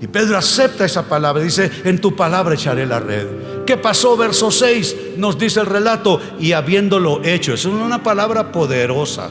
Y 0.00 0.06
Pedro 0.06 0.36
acepta 0.36 0.84
esa 0.84 1.08
palabra, 1.08 1.42
dice, 1.42 1.70
en 1.84 1.98
tu 2.00 2.14
palabra 2.14 2.54
echaré 2.54 2.86
la 2.86 3.00
red. 3.00 3.26
¿Qué 3.66 3.76
pasó? 3.76 4.16
Verso 4.16 4.50
6 4.50 4.96
nos 5.16 5.38
dice 5.38 5.60
el 5.60 5.66
relato, 5.66 6.20
y 6.38 6.52
habiéndolo 6.52 7.22
hecho, 7.24 7.54
es 7.54 7.64
una 7.64 8.02
palabra 8.02 8.52
poderosa. 8.52 9.30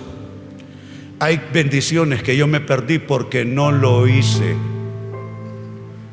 Hay 1.19 1.41
bendiciones 1.53 2.23
que 2.23 2.35
yo 2.35 2.47
me 2.47 2.59
perdí 2.59 2.99
porque 2.99 3.45
no 3.45 3.71
lo 3.71 4.07
hice. 4.07 4.55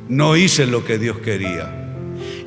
No 0.09 0.37
hice 0.37 0.67
lo 0.67 0.85
que 0.85 0.99
Dios 0.99 1.19
quería. 1.19 1.95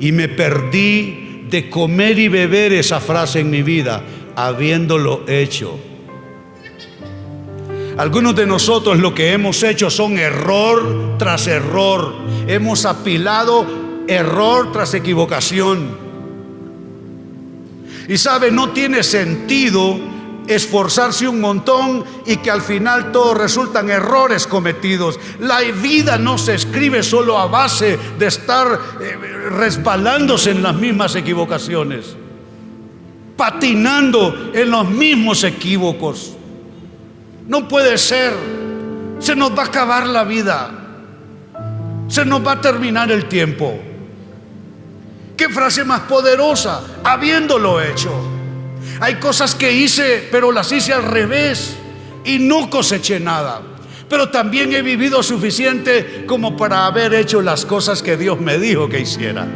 Y 0.00 0.12
me 0.12 0.28
perdí 0.28 1.46
de 1.50 1.68
comer 1.68 2.18
y 2.18 2.28
beber 2.28 2.72
esa 2.72 3.00
frase 3.00 3.40
en 3.40 3.50
mi 3.50 3.62
vida, 3.62 4.02
habiéndolo 4.36 5.24
hecho. 5.26 5.78
Algunos 7.96 8.36
de 8.36 8.46
nosotros 8.46 8.98
lo 8.98 9.14
que 9.14 9.32
hemos 9.32 9.62
hecho 9.62 9.88
son 9.88 10.18
error 10.18 11.16
tras 11.18 11.46
error. 11.46 12.14
Hemos 12.46 12.84
apilado 12.84 13.64
error 14.06 14.70
tras 14.70 14.92
equivocación. 14.92 15.96
Y 18.06 18.18
sabe, 18.18 18.50
no 18.50 18.70
tiene 18.70 19.02
sentido 19.02 19.98
esforzarse 20.46 21.26
un 21.26 21.40
montón 21.40 22.04
y 22.26 22.36
que 22.36 22.50
al 22.50 22.60
final 22.62 23.12
todo 23.12 23.34
resultan 23.34 23.90
errores 23.90 24.46
cometidos. 24.46 25.18
La 25.40 25.60
vida 25.60 26.18
no 26.18 26.36
se 26.36 26.54
escribe 26.54 27.02
solo 27.02 27.38
a 27.38 27.46
base 27.46 27.98
de 28.18 28.26
estar 28.26 28.78
eh, 29.00 29.16
resbalándose 29.50 30.50
en 30.50 30.62
las 30.62 30.74
mismas 30.76 31.16
equivocaciones, 31.16 32.14
patinando 33.36 34.50
en 34.52 34.70
los 34.70 34.88
mismos 34.88 35.42
equívocos. 35.44 36.36
No 37.48 37.68
puede 37.68 37.98
ser. 37.98 38.32
Se 39.18 39.34
nos 39.34 39.56
va 39.56 39.62
a 39.62 39.66
acabar 39.66 40.06
la 40.06 40.24
vida. 40.24 40.70
Se 42.08 42.24
nos 42.24 42.46
va 42.46 42.52
a 42.52 42.60
terminar 42.60 43.10
el 43.10 43.26
tiempo. 43.26 43.78
¿Qué 45.36 45.48
frase 45.48 45.84
más 45.84 46.00
poderosa? 46.02 46.82
Habiéndolo 47.04 47.80
hecho. 47.80 48.12
Hay 49.00 49.16
cosas 49.16 49.54
que 49.54 49.72
hice, 49.72 50.28
pero 50.30 50.52
las 50.52 50.72
hice 50.72 50.92
al 50.92 51.02
revés 51.02 51.76
y 52.24 52.38
no 52.38 52.70
coseché 52.70 53.20
nada. 53.20 53.60
Pero 54.08 54.30
también 54.30 54.72
he 54.72 54.82
vivido 54.82 55.22
suficiente 55.22 56.24
como 56.26 56.56
para 56.56 56.86
haber 56.86 57.12
hecho 57.14 57.42
las 57.42 57.66
cosas 57.66 58.02
que 58.02 58.16
Dios 58.16 58.40
me 58.40 58.58
dijo 58.58 58.88
que 58.88 59.00
hiciera. 59.00 59.46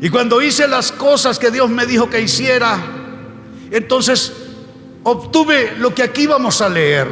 Y 0.00 0.08
cuando 0.10 0.40
hice 0.40 0.66
las 0.66 0.92
cosas 0.92 1.38
que 1.38 1.50
Dios 1.50 1.68
me 1.70 1.84
dijo 1.84 2.08
que 2.08 2.20
hiciera, 2.20 2.78
entonces 3.70 4.32
obtuve 5.04 5.74
lo 5.78 5.94
que 5.94 6.02
aquí 6.02 6.26
vamos 6.26 6.60
a 6.60 6.68
leer. 6.68 7.06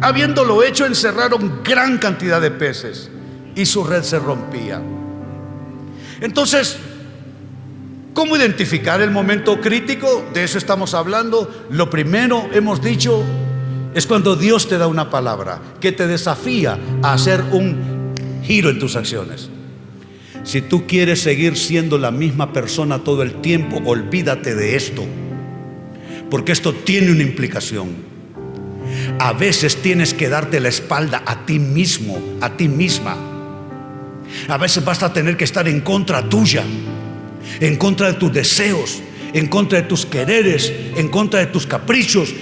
Habiéndolo 0.00 0.62
hecho, 0.62 0.86
encerraron 0.86 1.62
gran 1.64 1.98
cantidad 1.98 2.40
de 2.40 2.50
peces 2.50 3.10
y 3.54 3.66
su 3.66 3.84
red 3.84 4.02
se 4.02 4.18
rompía. 4.18 4.82
Entonces, 6.20 6.76
¿cómo 8.14 8.36
identificar 8.36 9.00
el 9.00 9.10
momento 9.10 9.60
crítico? 9.60 10.24
De 10.32 10.44
eso 10.44 10.58
estamos 10.58 10.94
hablando. 10.94 11.66
Lo 11.70 11.88
primero, 11.90 12.48
hemos 12.52 12.82
dicho, 12.82 13.22
es 13.94 14.06
cuando 14.06 14.36
Dios 14.36 14.68
te 14.68 14.78
da 14.78 14.86
una 14.86 15.10
palabra 15.10 15.60
que 15.80 15.92
te 15.92 16.06
desafía 16.06 16.78
a 17.02 17.14
hacer 17.14 17.42
un 17.52 18.12
giro 18.44 18.70
en 18.70 18.78
tus 18.78 18.96
acciones. 18.96 19.48
Si 20.44 20.60
tú 20.60 20.86
quieres 20.86 21.22
seguir 21.22 21.56
siendo 21.56 21.98
la 21.98 22.10
misma 22.10 22.52
persona 22.52 23.00
todo 23.00 23.22
el 23.22 23.40
tiempo, 23.40 23.80
olvídate 23.84 24.54
de 24.54 24.76
esto, 24.76 25.02
porque 26.30 26.52
esto 26.52 26.74
tiene 26.74 27.12
una 27.12 27.22
implicación. 27.22 28.16
A 29.18 29.32
veces 29.32 29.76
tienes 29.82 30.14
que 30.14 30.28
darte 30.28 30.60
la 30.60 30.68
espalda 30.68 31.22
a 31.26 31.46
ti 31.46 31.58
mismo, 31.58 32.18
a 32.40 32.56
ti 32.56 32.68
misma 32.68 33.16
a 34.48 34.58
veces 34.58 34.84
vas 34.84 35.02
a 35.02 35.12
tener 35.12 35.36
que 35.36 35.44
estar 35.44 35.66
en 35.68 35.80
contra 35.80 36.28
tuya, 36.28 36.64
en 37.60 37.76
contra 37.76 38.12
de 38.12 38.14
tus 38.14 38.32
deseos, 38.32 39.00
en 39.32 39.46
contra 39.48 39.80
de 39.80 39.88
tus 39.88 40.06
quereres, 40.06 40.72
en 40.96 41.08
contra 41.08 41.40
de 41.40 41.46
tus 41.46 41.66
caprichos. 41.66 42.32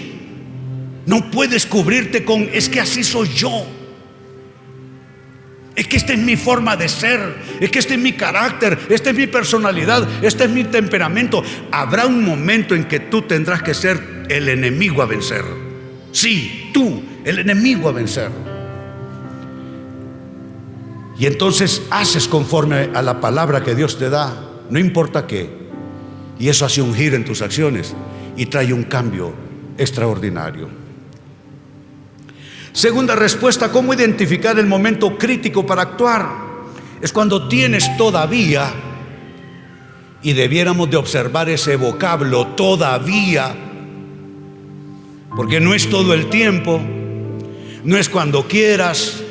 No 1.06 1.30
puedes 1.30 1.66
cubrirte 1.66 2.24
con, 2.24 2.48
es 2.52 2.68
que 2.68 2.80
así 2.80 3.04
soy 3.04 3.28
yo. 3.28 3.66
Es 5.76 5.88
que 5.88 5.96
esta 5.96 6.12
es 6.12 6.20
mi 6.20 6.36
forma 6.36 6.76
de 6.76 6.88
ser, 6.88 7.34
es 7.58 7.70
que 7.70 7.80
este 7.80 7.94
es 7.94 8.00
mi 8.00 8.12
carácter, 8.12 8.78
esta 8.90 9.10
es 9.10 9.16
mi 9.16 9.26
personalidad, 9.26 10.06
este 10.22 10.44
es 10.44 10.50
mi 10.50 10.64
temperamento. 10.64 11.42
Habrá 11.72 12.06
un 12.06 12.24
momento 12.24 12.76
en 12.76 12.84
que 12.84 13.00
tú 13.00 13.22
tendrás 13.22 13.62
que 13.62 13.74
ser 13.74 14.26
el 14.28 14.48
enemigo 14.48 15.02
a 15.02 15.06
vencer. 15.06 15.44
Sí, 16.12 16.70
tú, 16.72 17.02
el 17.24 17.40
enemigo 17.40 17.88
a 17.88 17.92
vencer. 17.92 18.30
Y 21.18 21.26
entonces 21.26 21.82
haces 21.90 22.28
conforme 22.28 22.90
a 22.94 23.02
la 23.02 23.20
palabra 23.20 23.64
que 23.64 23.74
Dios 23.74 23.98
te 23.98 24.10
da, 24.10 24.50
no 24.70 24.78
importa 24.78 25.26
qué. 25.26 25.48
Y 26.38 26.48
eso 26.48 26.64
hace 26.66 26.82
un 26.82 26.94
giro 26.94 27.16
en 27.16 27.24
tus 27.24 27.42
acciones 27.42 27.94
y 28.36 28.46
trae 28.46 28.72
un 28.72 28.84
cambio 28.84 29.32
extraordinario. 29.76 30.83
Segunda 32.74 33.14
respuesta, 33.14 33.70
¿cómo 33.70 33.94
identificar 33.94 34.58
el 34.58 34.66
momento 34.66 35.16
crítico 35.16 35.64
para 35.64 35.82
actuar? 35.82 36.28
Es 37.00 37.12
cuando 37.12 37.46
tienes 37.46 37.96
todavía, 37.96 38.68
y 40.22 40.32
debiéramos 40.32 40.90
de 40.90 40.96
observar 40.96 41.48
ese 41.48 41.76
vocablo 41.76 42.48
todavía, 42.48 43.54
porque 45.36 45.60
no 45.60 45.72
es 45.72 45.88
todo 45.88 46.14
el 46.14 46.28
tiempo, 46.28 46.80
no 47.84 47.96
es 47.96 48.08
cuando 48.08 48.48
quieras, 48.48 49.22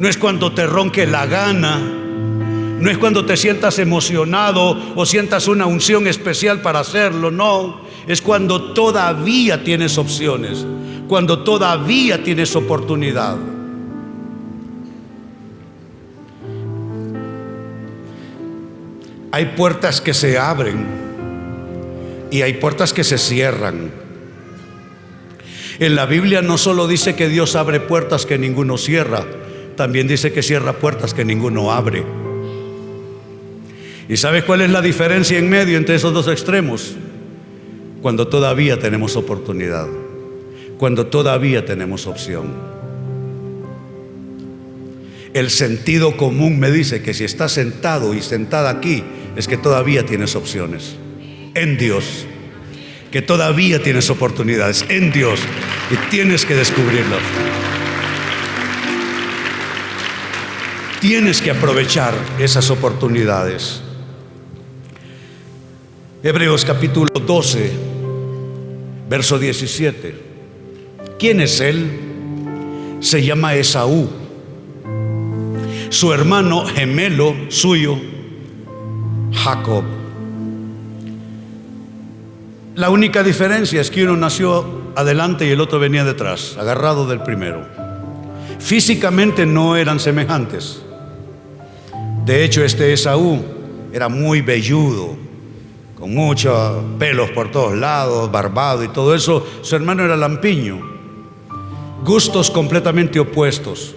no 0.00 0.08
es 0.08 0.16
cuando 0.16 0.52
te 0.52 0.66
ronque 0.66 1.06
la 1.06 1.24
gana, 1.26 1.78
no 1.78 2.90
es 2.90 2.98
cuando 2.98 3.24
te 3.24 3.36
sientas 3.36 3.78
emocionado 3.78 4.76
o 4.96 5.06
sientas 5.06 5.46
una 5.46 5.66
unción 5.66 6.08
especial 6.08 6.62
para 6.62 6.80
hacerlo, 6.80 7.30
no, 7.30 7.82
es 8.08 8.20
cuando 8.20 8.72
todavía 8.72 9.62
tienes 9.62 9.98
opciones, 9.98 10.66
cuando 11.08 11.40
todavía 11.40 12.22
tienes 12.22 12.54
oportunidad. 12.56 13.36
Hay 19.32 19.46
puertas 19.56 20.00
que 20.00 20.14
se 20.14 20.38
abren 20.38 20.86
y 22.30 22.42
hay 22.42 22.54
puertas 22.54 22.92
que 22.92 23.04
se 23.04 23.18
cierran. 23.18 23.90
En 25.78 25.94
la 25.94 26.06
Biblia 26.06 26.40
no 26.40 26.56
solo 26.56 26.88
dice 26.88 27.14
que 27.14 27.28
Dios 27.28 27.54
abre 27.54 27.80
puertas 27.80 28.24
que 28.24 28.38
ninguno 28.38 28.78
cierra, 28.78 29.26
también 29.76 30.08
dice 30.08 30.32
que 30.32 30.42
cierra 30.42 30.72
puertas 30.72 31.12
que 31.12 31.24
ninguno 31.24 31.70
abre. 31.70 32.02
¿Y 34.08 34.16
sabes 34.16 34.44
cuál 34.44 34.62
es 34.62 34.70
la 34.70 34.80
diferencia 34.80 35.38
en 35.38 35.50
medio 35.50 35.76
entre 35.76 35.96
esos 35.96 36.14
dos 36.14 36.28
extremos? 36.28 36.94
Cuando 38.00 38.28
todavía 38.28 38.78
tenemos 38.78 39.16
oportunidad, 39.16 39.88
cuando 40.78 41.06
todavía 41.06 41.64
tenemos 41.64 42.06
opción. 42.06 42.76
El 45.32 45.50
sentido 45.50 46.16
común 46.16 46.58
me 46.58 46.70
dice 46.70 47.02
que 47.02 47.14
si 47.14 47.24
estás 47.24 47.52
sentado 47.52 48.14
y 48.14 48.22
sentada 48.22 48.70
aquí, 48.70 49.04
es 49.36 49.48
que 49.48 49.56
todavía 49.56 50.06
tienes 50.06 50.34
opciones 50.34 50.96
en 51.54 51.76
Dios, 51.76 52.26
que 53.10 53.22
todavía 53.22 53.82
tienes 53.82 54.08
oportunidades 54.08 54.84
en 54.88 55.12
Dios 55.12 55.40
y 55.90 55.96
tienes 56.10 56.46
que 56.46 56.54
descubrirlo. 56.54 57.16
Tienes 61.00 61.42
que 61.42 61.50
aprovechar 61.50 62.14
esas 62.38 62.70
oportunidades. 62.70 63.82
Hebreos 66.22 66.64
capítulo 66.64 67.10
12, 67.12 67.70
verso 69.08 69.38
17. 69.38 70.25
¿Quién 71.18 71.40
es 71.40 71.60
él? 71.60 72.98
Se 73.00 73.22
llama 73.22 73.54
Esaú. 73.54 74.08
Su 75.88 76.12
hermano 76.12 76.66
gemelo 76.66 77.34
suyo, 77.48 77.96
Jacob. 79.32 79.84
La 82.74 82.90
única 82.90 83.22
diferencia 83.22 83.80
es 83.80 83.90
que 83.90 84.04
uno 84.04 84.16
nació 84.16 84.92
adelante 84.94 85.46
y 85.46 85.50
el 85.50 85.60
otro 85.62 85.78
venía 85.78 86.04
detrás, 86.04 86.56
agarrado 86.58 87.06
del 87.06 87.22
primero. 87.22 87.66
Físicamente 88.58 89.46
no 89.46 89.76
eran 89.76 89.98
semejantes. 89.98 90.82
De 92.26 92.44
hecho, 92.44 92.62
este 92.62 92.92
Esaú 92.92 93.42
era 93.90 94.10
muy 94.10 94.42
velludo, 94.42 95.16
con 95.98 96.12
muchos 96.12 96.82
pelos 96.98 97.30
por 97.30 97.50
todos 97.50 97.74
lados, 97.74 98.30
barbado 98.30 98.84
y 98.84 98.88
todo 98.88 99.14
eso. 99.14 99.46
Su 99.62 99.76
hermano 99.76 100.04
era 100.04 100.16
lampiño. 100.16 100.95
Gustos 102.04 102.50
completamente 102.50 103.18
opuestos. 103.18 103.94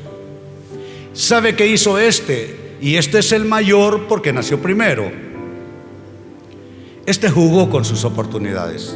¿Sabe 1.14 1.56
qué 1.56 1.68
hizo 1.68 2.00
este? 2.00 2.78
Y 2.82 2.96
este 2.96 3.20
es 3.20 3.32
el 3.32 3.46
mayor 3.46 4.08
porque 4.08 4.32
nació 4.32 4.62
primero. 4.62 5.12
Este 7.06 7.30
jugó 7.30 7.70
con 7.70 7.84
sus 7.84 8.06
oportunidades. 8.06 8.96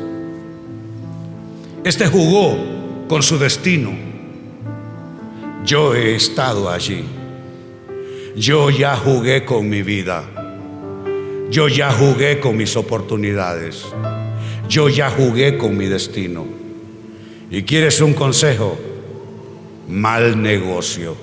Este 1.83 2.07
jugó 2.07 2.57
con 3.07 3.21
su 3.23 3.37
destino. 3.37 3.91
Yo 5.65 5.95
he 5.95 6.15
estado 6.15 6.69
allí. 6.69 7.03
Yo 8.35 8.69
ya 8.69 8.95
jugué 8.95 9.43
con 9.43 9.67
mi 9.67 9.81
vida. 9.81 10.23
Yo 11.49 11.67
ya 11.67 11.91
jugué 11.91 12.39
con 12.39 12.55
mis 12.55 12.75
oportunidades. 12.77 13.85
Yo 14.69 14.89
ya 14.89 15.09
jugué 15.09 15.57
con 15.57 15.75
mi 15.75 15.87
destino. 15.87 16.45
¿Y 17.51 17.63
quieres 17.63 17.99
un 18.01 18.13
consejo? 18.13 18.77
Mal 19.87 20.41
negocio. 20.41 21.15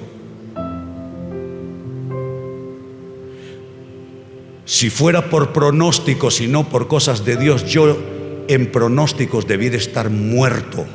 Si 4.65 4.89
fuera 4.89 5.29
por 5.31 5.53
pronósticos 5.53 6.41
y 6.41 6.47
no 6.47 6.69
por 6.69 6.87
cosas 6.87 7.25
de 7.25 7.37
Dios, 7.37 7.65
yo 7.67 7.99
en 8.47 8.71
pronósticos 8.71 9.47
debí 9.47 9.69
de 9.69 9.79
estar 9.79 10.11
muerto 10.11 10.87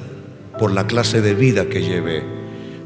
por 0.58 0.72
la 0.72 0.88
clase 0.88 1.22
de 1.22 1.34
vida 1.34 1.68
que 1.68 1.82
llevé. 1.82 2.24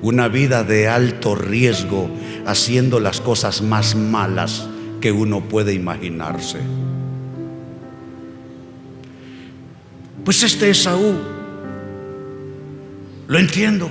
Una 0.01 0.27
vida 0.27 0.63
de 0.63 0.87
alto 0.87 1.35
riesgo, 1.35 2.09
haciendo 2.45 2.99
las 2.99 3.21
cosas 3.21 3.61
más 3.61 3.95
malas 3.95 4.67
que 4.99 5.11
uno 5.11 5.41
puede 5.41 5.73
imaginarse. 5.73 6.57
Pues 10.23 10.43
este 10.43 10.69
Esaú, 10.69 11.15
lo 13.27 13.37
entiendo, 13.37 13.89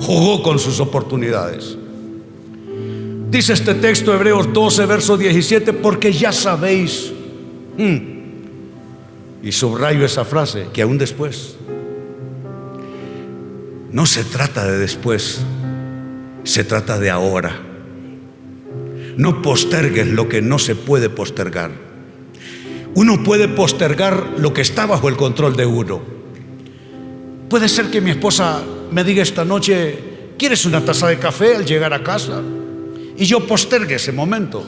jugó 0.00 0.42
con 0.42 0.58
sus 0.58 0.80
oportunidades. 0.80 1.76
Dice 3.30 3.52
este 3.52 3.74
texto, 3.74 4.12
Hebreos 4.12 4.52
12, 4.52 4.86
verso 4.86 5.16
17, 5.16 5.72
porque 5.74 6.12
ya 6.12 6.32
sabéis, 6.32 7.12
hmm, 7.78 7.96
y 9.42 9.52
subrayo 9.52 10.04
esa 10.04 10.24
frase, 10.24 10.66
que 10.72 10.82
aún 10.82 10.98
después, 10.98 11.56
no 13.92 14.06
se 14.06 14.24
trata 14.24 14.64
de 14.68 14.78
después, 14.78 15.42
se 16.44 16.64
trata 16.64 16.98
de 16.98 17.10
ahora. 17.10 17.60
No 19.16 19.42
postergues 19.42 20.08
lo 20.08 20.28
que 20.28 20.42
no 20.42 20.58
se 20.58 20.74
puede 20.74 21.08
postergar. 21.08 21.70
Uno 22.94 23.22
puede 23.22 23.46
postergar 23.46 24.34
lo 24.38 24.52
que 24.52 24.62
está 24.62 24.86
bajo 24.86 25.08
el 25.08 25.16
control 25.16 25.56
de 25.56 25.66
uno. 25.66 26.00
Puede 27.48 27.68
ser 27.68 27.90
que 27.90 28.00
mi 28.00 28.10
esposa 28.10 28.62
me 28.90 29.04
diga 29.04 29.22
esta 29.22 29.44
noche, 29.44 29.98
¿quieres 30.38 30.64
una 30.64 30.84
taza 30.84 31.08
de 31.08 31.18
café 31.18 31.56
al 31.56 31.64
llegar 31.64 31.92
a 31.92 32.02
casa? 32.02 32.42
Y 33.16 33.24
yo 33.24 33.46
postergue 33.46 33.96
ese 33.96 34.12
momento, 34.12 34.64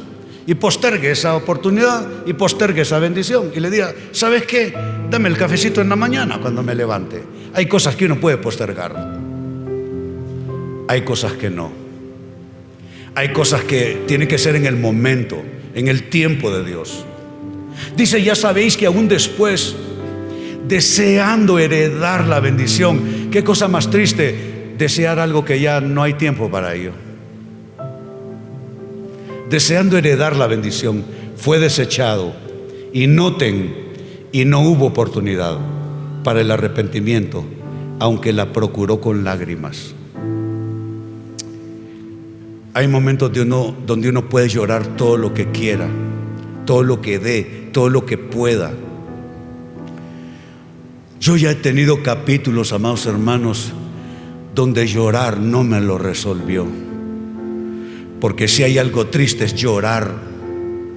y 0.47 0.55
postergue 0.55 1.11
esa 1.11 1.37
oportunidad, 1.37 2.07
y 2.27 2.33
postergue 2.33 2.83
esa 2.83 2.99
bendición. 2.99 3.51
Y 3.55 3.61
le 3.61 3.71
diga, 3.71 3.95
¿sabes 4.13 4.45
qué? 4.45 4.75
Dame 5.11 5.29
el 5.29 5.37
cafecito 5.37 5.81
en 5.81 5.89
la 5.89 5.97
mañana 5.97 6.39
cuando 6.41 6.63
me 6.63 6.75
levante. 6.75 7.23
Hay 7.55 7.67
cosas 7.67 7.97
que 7.97 8.07
uno 8.07 8.21
puede 8.21 8.39
postergar. 8.39 9.21
Hay 10.89 11.03
cosas 11.03 11.33
que 11.33 11.51
no. 11.51 11.73
Hay 13.15 13.33
cosas 13.33 13.63
que 13.65 14.03
tienen 14.07 14.29
que 14.29 14.39
ser 14.39 14.57
en 14.57 14.67
el 14.67 14.77
momento, 14.77 15.43
en 15.75 15.89
el 15.89 16.09
tiempo 16.09 16.51
de 16.51 16.65
Dios. 16.65 17.05
Dice, 17.97 18.23
ya 18.23 18.35
sabéis 18.35 18.77
que 18.77 18.87
aún 18.87 19.09
después, 19.09 19.75
deseando 20.67 21.59
heredar 21.59 22.27
la 22.27 22.41
bendición, 22.41 23.29
qué 23.31 23.45
cosa 23.45 23.69
más 23.69 23.91
triste, 23.91 24.75
desear 24.79 25.19
algo 25.19 25.45
que 25.45 25.61
ya 25.61 25.81
no 25.81 26.03
hay 26.03 26.15
tiempo 26.15 26.51
para 26.51 26.75
ello. 26.75 26.93
Deseando 29.51 29.99
heredar 29.99 30.37
la 30.37 30.47
bendición, 30.47 31.05
fue 31.37 31.59
desechado. 31.59 32.33
Y 32.93 33.07
noten, 33.07 33.75
y 34.33 34.45
no 34.45 34.61
hubo 34.61 34.87
oportunidad 34.87 35.59
para 36.25 36.41
el 36.41 36.51
arrepentimiento, 36.51 37.45
aunque 37.99 38.33
la 38.33 38.53
procuró 38.53 39.01
con 39.01 39.25
lágrimas. 39.25 39.95
Hay 42.75 42.89
momentos 42.89 43.31
de 43.33 43.43
uno, 43.43 43.75
donde 43.87 44.09
uno 44.09 44.29
puede 44.29 44.49
llorar 44.49 44.97
todo 44.97 45.19
lo 45.19 45.35
que 45.35 45.51
quiera, 45.51 45.89
todo 46.65 46.83
lo 46.83 47.03
que 47.03 47.19
dé, 47.19 47.69
todo 47.73 47.91
lo 47.91 48.07
que 48.07 48.17
pueda. 48.17 48.73
Yo 51.23 51.37
ya 51.37 51.53
he 51.53 51.55
tenido 51.55 52.03
capítulos, 52.03 52.73
amados 52.73 53.07
hermanos, 53.07 53.73
donde 54.57 54.89
llorar 54.89 55.39
no 55.39 55.63
me 55.63 55.81
lo 55.81 55.97
resolvió. 55.97 56.67
Porque 58.21 58.49
si 58.49 58.65
hay 58.65 58.77
algo 58.77 59.07
triste 59.07 59.45
es 59.45 59.55
llorar 59.55 60.17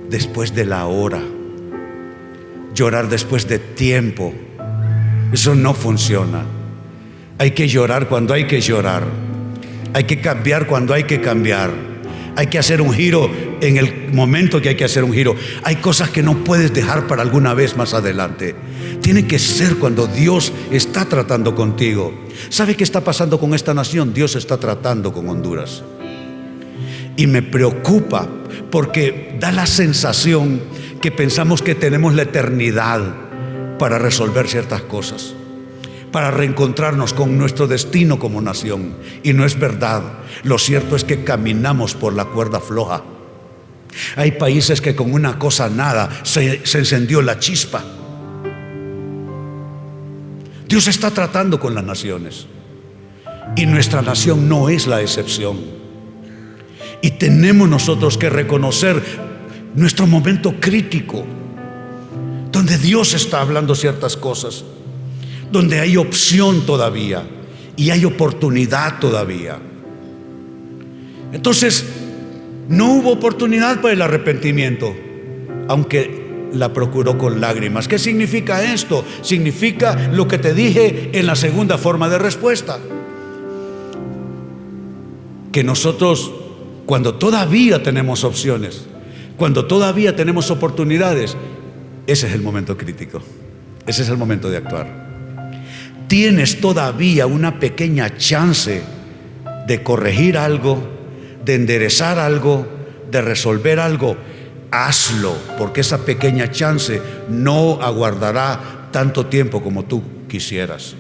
después 0.10 0.56
de 0.56 0.66
la 0.66 0.88
hora, 0.88 1.22
llorar 2.74 3.08
después 3.08 3.48
de 3.48 3.60
tiempo. 3.60 4.34
Eso 5.32 5.54
no 5.54 5.76
funciona. 5.76 6.44
Hay 7.38 7.52
que 7.52 7.68
llorar 7.68 8.10
cuando 8.10 8.34
hay 8.34 8.48
que 8.48 8.62
llorar. 8.62 9.04
Hay 9.94 10.06
que 10.06 10.22
cambiar 10.22 10.66
cuando 10.66 10.96
hay 10.96 11.04
que 11.04 11.22
cambiar. 11.22 11.70
Hay 12.36 12.48
que 12.48 12.58
hacer 12.58 12.82
un 12.82 12.92
giro 12.92 13.30
en 13.62 13.78
el 13.78 14.14
momento 14.14 14.62
que 14.62 14.70
hay 14.70 14.76
que 14.76 14.86
hacer 14.86 15.04
un 15.04 15.14
giro. 15.14 15.36
Hay 15.64 15.78
cosas 15.78 16.10
que 16.10 16.24
no 16.24 16.44
puedes 16.44 16.74
dejar 16.74 17.08
para 17.08 17.22
alguna 17.22 17.54
vez 17.54 17.76
más 17.78 17.94
adelante. 17.94 18.56
Tiene 19.02 19.28
que 19.28 19.40
ser 19.40 19.76
cuando 19.76 20.08
Dios 20.08 20.52
está 20.72 21.06
tratando 21.06 21.56
contigo. 21.56 22.14
¿Sabe 22.50 22.76
qué 22.76 22.84
está 22.84 23.02
pasando 23.02 23.40
con 23.40 23.54
esta 23.54 23.74
nación? 23.74 24.14
Dios 24.14 24.36
está 24.36 24.58
tratando 24.58 25.14
con 25.14 25.28
Honduras. 25.30 25.84
Y 27.18 27.28
me 27.28 27.42
preocupa 27.42 28.28
porque 28.72 29.38
da 29.40 29.52
la 29.52 29.66
sensación 29.66 30.62
que 31.02 31.12
pensamos 31.12 31.62
que 31.62 31.76
tenemos 31.76 32.14
la 32.14 32.24
eternidad 32.24 33.02
para 33.78 34.00
resolver 34.00 34.48
ciertas 34.48 34.82
cosas 34.82 35.36
para 36.16 36.32
reencontrarnos 36.32 37.12
con 37.12 37.38
nuestro 37.38 37.68
destino 37.68 38.20
como 38.20 38.42
nación. 38.42 38.94
Y 39.22 39.34
no 39.34 39.44
es 39.44 39.60
verdad. 39.60 40.02
Lo 40.44 40.58
cierto 40.58 40.96
es 40.96 41.04
que 41.04 41.26
caminamos 41.26 41.94
por 41.94 42.14
la 42.14 42.24
cuerda 42.24 42.62
floja. 42.62 43.04
Hay 44.16 44.32
países 44.32 44.82
que 44.82 44.96
con 44.96 45.14
una 45.14 45.38
cosa 45.40 45.70
nada 45.70 46.10
se, 46.24 46.62
encendió 46.74 47.22
la 47.22 47.40
chispa. 47.40 47.84
Dios 50.68 50.88
está 50.88 51.12
tratando 51.12 51.60
con 51.60 51.76
las 51.76 51.84
naciones. 51.84 52.48
Y 53.56 53.66
nuestra 53.66 54.02
nación 54.02 54.50
no 54.50 54.70
es 54.70 54.88
la 54.88 55.02
excepción. 55.02 55.60
Y 57.02 57.12
tenemos 57.12 57.70
nosotros 57.70 58.18
que 58.18 58.30
reconocer 58.30 59.02
nuestro 59.76 60.08
momento 60.08 60.56
crítico, 60.60 61.24
donde 62.52 62.78
Dios 62.78 63.14
está 63.14 63.42
hablando 63.42 63.76
ciertas 63.76 64.18
cosas 64.18 64.64
donde 65.52 65.80
hay 65.80 65.98
opción 65.98 66.66
todavía 66.66 67.24
y 67.78 67.90
hay 67.90 68.06
oportunidad 68.06 69.00
todavía. 69.00 69.58
Entonces, 71.32 71.86
no 72.70 72.94
hubo 72.94 73.12
oportunidad 73.12 73.82
para 73.82 73.94
el 73.94 74.02
arrepentimiento, 74.02 74.96
aunque 75.68 76.50
la 76.54 76.74
procuró 76.74 77.18
con 77.18 77.42
lágrimas. 77.42 77.88
¿Qué 77.88 78.00
significa 78.00 78.64
esto? 78.64 79.04
Significa 79.22 80.10
lo 80.12 80.28
que 80.28 80.38
te 80.38 80.54
dije 80.54 81.12
en 81.14 81.26
la 81.26 81.36
segunda 81.36 81.78
forma 81.78 82.10
de 82.10 82.18
respuesta. 82.18 82.80
Que 85.52 85.64
nosotros, 85.64 86.32
cuando 86.86 87.16
todavía 87.16 87.84
tenemos 87.84 88.24
opciones, 88.24 88.86
cuando 89.38 89.66
todavía 89.66 90.16
tenemos 90.16 90.52
oportunidades, 90.52 91.36
ese 92.08 92.28
es 92.28 92.34
el 92.34 92.42
momento 92.42 92.78
crítico. 92.78 93.22
Ese 93.86 94.02
es 94.02 94.10
el 94.10 94.18
momento 94.18 94.50
de 94.50 94.58
actuar 94.58 95.06
tienes 96.08 96.62
todavía 96.62 97.26
una 97.28 97.60
pequeña 97.60 98.18
chance 98.18 98.84
de 99.68 99.84
corregir 99.84 100.38
algo, 100.38 100.95
de 101.46 101.54
enderezar 101.54 102.18
algo, 102.18 102.66
de 103.10 103.22
resolver 103.22 103.80
algo, 103.80 104.18
hazlo, 104.72 105.36
porque 105.58 105.82
esa 105.82 106.00
pequeña 106.00 106.52
chance 106.52 107.00
no 107.30 107.80
aguardará 107.82 108.90
tanto 108.92 109.28
tiempo 109.28 109.62
como 109.62 109.86
tú 109.86 110.02
quisieras. 110.28 110.96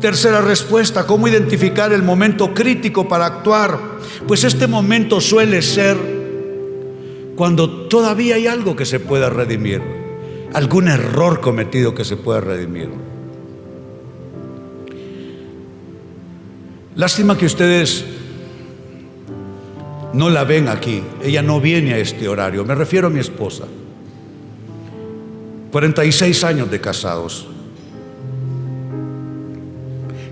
Tercera 0.00 0.40
respuesta, 0.40 1.06
¿cómo 1.06 1.28
identificar 1.28 1.92
el 1.92 2.02
momento 2.02 2.52
crítico 2.54 3.08
para 3.08 3.26
actuar? 3.26 3.78
Pues 4.26 4.44
este 4.44 4.66
momento 4.66 5.20
suele 5.20 5.62
ser 5.62 5.96
cuando 7.36 7.86
todavía 7.88 8.36
hay 8.36 8.46
algo 8.46 8.76
que 8.76 8.86
se 8.86 8.98
pueda 8.98 9.28
redimir, 9.28 9.82
algún 10.54 10.88
error 10.88 11.40
cometido 11.40 11.94
que 11.94 12.04
se 12.04 12.16
pueda 12.16 12.40
redimir. 12.40 12.88
Lástima 16.94 17.36
que 17.36 17.44
ustedes 17.44 18.15
no 20.12 20.30
la 20.30 20.44
ven 20.44 20.68
aquí. 20.68 21.02
Ella 21.22 21.42
no 21.42 21.60
viene 21.60 21.94
a 21.94 21.98
este 21.98 22.28
horario. 22.28 22.64
Me 22.64 22.74
refiero 22.74 23.08
a 23.08 23.10
mi 23.10 23.20
esposa. 23.20 23.64
46 25.72 26.44
años 26.44 26.70
de 26.70 26.80
casados. 26.80 27.46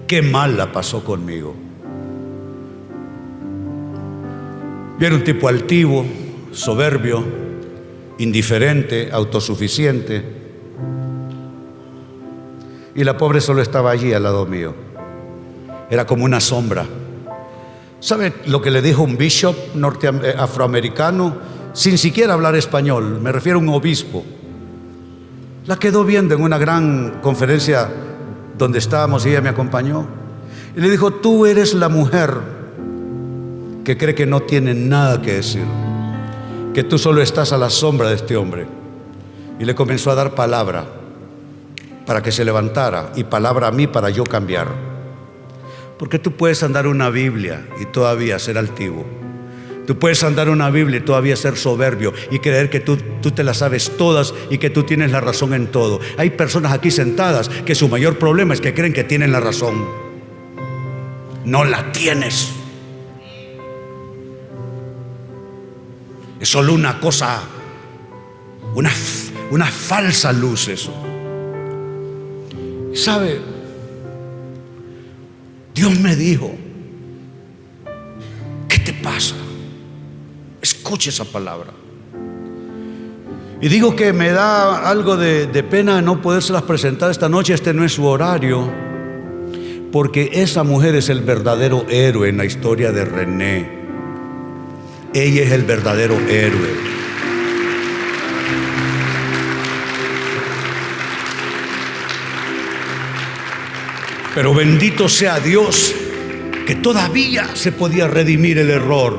Qué 0.06 0.22
mal 0.22 0.56
la 0.56 0.72
pasó 0.72 1.04
conmigo. 1.04 1.54
Viene 4.98 5.16
un 5.16 5.24
tipo 5.24 5.48
altivo, 5.48 6.04
soberbio, 6.52 7.24
indiferente, 8.18 9.10
autosuficiente. 9.12 10.24
Y 12.94 13.02
la 13.02 13.16
pobre 13.16 13.40
solo 13.40 13.60
estaba 13.60 13.90
allí 13.90 14.12
al 14.12 14.22
lado 14.22 14.46
mío 14.46 14.74
era 15.90 16.06
como 16.06 16.24
una 16.24 16.40
sombra. 16.40 16.87
¿Sabe 18.04 18.34
lo 18.44 18.60
que 18.60 18.70
le 18.70 18.82
dijo 18.82 19.02
un 19.02 19.16
bishop 19.16 19.56
eh, 19.56 20.34
afroamericano 20.36 21.34
sin 21.72 21.96
siquiera 21.96 22.34
hablar 22.34 22.54
español? 22.54 23.18
Me 23.18 23.32
refiero 23.32 23.58
a 23.58 23.62
un 23.62 23.70
obispo. 23.70 24.22
La 25.64 25.78
quedó 25.78 26.04
viendo 26.04 26.34
en 26.34 26.42
una 26.42 26.58
gran 26.58 27.20
conferencia 27.22 27.88
donde 28.58 28.78
estábamos 28.78 29.24
y 29.24 29.30
ella 29.30 29.40
me 29.40 29.48
acompañó. 29.48 30.06
Y 30.76 30.82
le 30.82 30.90
dijo, 30.90 31.12
tú 31.14 31.46
eres 31.46 31.72
la 31.72 31.88
mujer 31.88 32.34
que 33.84 33.96
cree 33.96 34.14
que 34.14 34.26
no 34.26 34.40
tiene 34.42 34.74
nada 34.74 35.22
que 35.22 35.36
decir, 35.36 35.64
que 36.74 36.84
tú 36.84 36.98
solo 36.98 37.22
estás 37.22 37.54
a 37.54 37.56
la 37.56 37.70
sombra 37.70 38.10
de 38.10 38.16
este 38.16 38.36
hombre. 38.36 38.66
Y 39.58 39.64
le 39.64 39.74
comenzó 39.74 40.10
a 40.10 40.14
dar 40.14 40.34
palabra 40.34 40.84
para 42.04 42.22
que 42.22 42.32
se 42.32 42.44
levantara 42.44 43.12
y 43.16 43.24
palabra 43.24 43.68
a 43.68 43.72
mí 43.72 43.86
para 43.86 44.10
yo 44.10 44.24
cambiar. 44.24 44.93
Porque 45.98 46.18
tú 46.18 46.33
puedes 46.33 46.62
andar 46.62 46.87
una 46.87 47.11
Biblia 47.11 47.66
y 47.80 47.87
todavía 47.87 48.38
ser 48.38 48.59
altivo. 48.59 49.04
Tú 49.87 49.98
puedes 49.98 50.24
andar 50.24 50.48
una 50.48 50.70
Biblia 50.70 50.98
y 50.98 51.02
todavía 51.02 51.37
ser 51.37 51.57
soberbio 51.57 52.14
y 52.30 52.38
creer 52.38 52.70
que 52.70 52.80
tú, 52.80 52.96
tú, 53.20 53.33
te 53.33 53.44
la 53.44 53.52
sabes 53.52 53.96
todas 53.98 54.33
y 54.50 54.59
que 54.59 54.70
tú 54.70 54.85
tienes 54.85 55.11
la 55.11 55.20
razón 55.20 55.52
en 55.52 55.66
todo. 55.66 56.00
Hay 56.16 56.30
personas 56.30 56.72
aquí 56.72 56.90
sentadas 56.90 57.48
que 57.48 57.74
su 57.74 57.88
mayor 57.88 58.18
problema 58.18 58.54
es 58.54 58.61
que 58.61 58.72
creen 58.72 58.94
que 58.94 59.04
tienen 59.04 59.30
la 59.30 59.40
razón. 59.40 59.85
No 61.44 61.64
la 61.64 61.92
tienes. 61.92 62.52
Es 66.40 66.48
solo 66.48 66.72
una 66.72 66.98
cosa, 66.98 67.42
una, 68.74 68.90
una 69.50 69.66
falsa 69.66 70.33
luz 70.33 70.68
eso. 70.68 70.94
¿Sabe? 72.94 73.53
Dios 75.74 75.98
me 75.98 76.14
dijo, 76.14 76.54
¿qué 78.68 78.78
te 78.78 78.92
pasa? 78.92 79.34
Escuche 80.62 81.10
esa 81.10 81.24
palabra. 81.24 81.72
Y 83.60 83.68
digo 83.68 83.96
que 83.96 84.12
me 84.12 84.30
da 84.30 84.88
algo 84.88 85.16
de, 85.16 85.46
pena 85.64 86.00
no 86.00 86.22
podérselas 86.22 86.62
presentar 86.62 87.10
esta 87.10 87.28
noche, 87.28 87.54
este 87.54 87.74
no 87.74 87.84
es 87.84 87.92
su 87.92 88.04
horario, 88.04 88.70
porque 89.90 90.30
esa 90.34 90.62
mujer 90.62 90.94
es 90.94 91.08
el 91.08 91.22
verdadero 91.22 91.87
héroe 91.88 92.28
en 92.28 92.37
la 92.37 92.44
historia 92.44 92.92
de 92.92 93.04
René. 93.04 93.84
Ella 95.12 95.42
es 95.42 95.52
el 95.52 95.64
verdadero 95.64 96.14
héroe. 96.28 96.93
Pero 104.35 104.53
bendito 104.53 105.09
sea 105.09 105.38
Dios 105.38 105.94
que 106.66 106.75
todavía 106.77 107.55
se 107.55 107.73
podía 107.73 108.09
redimir 108.09 108.59
el 108.59 108.70
error, 108.70 109.16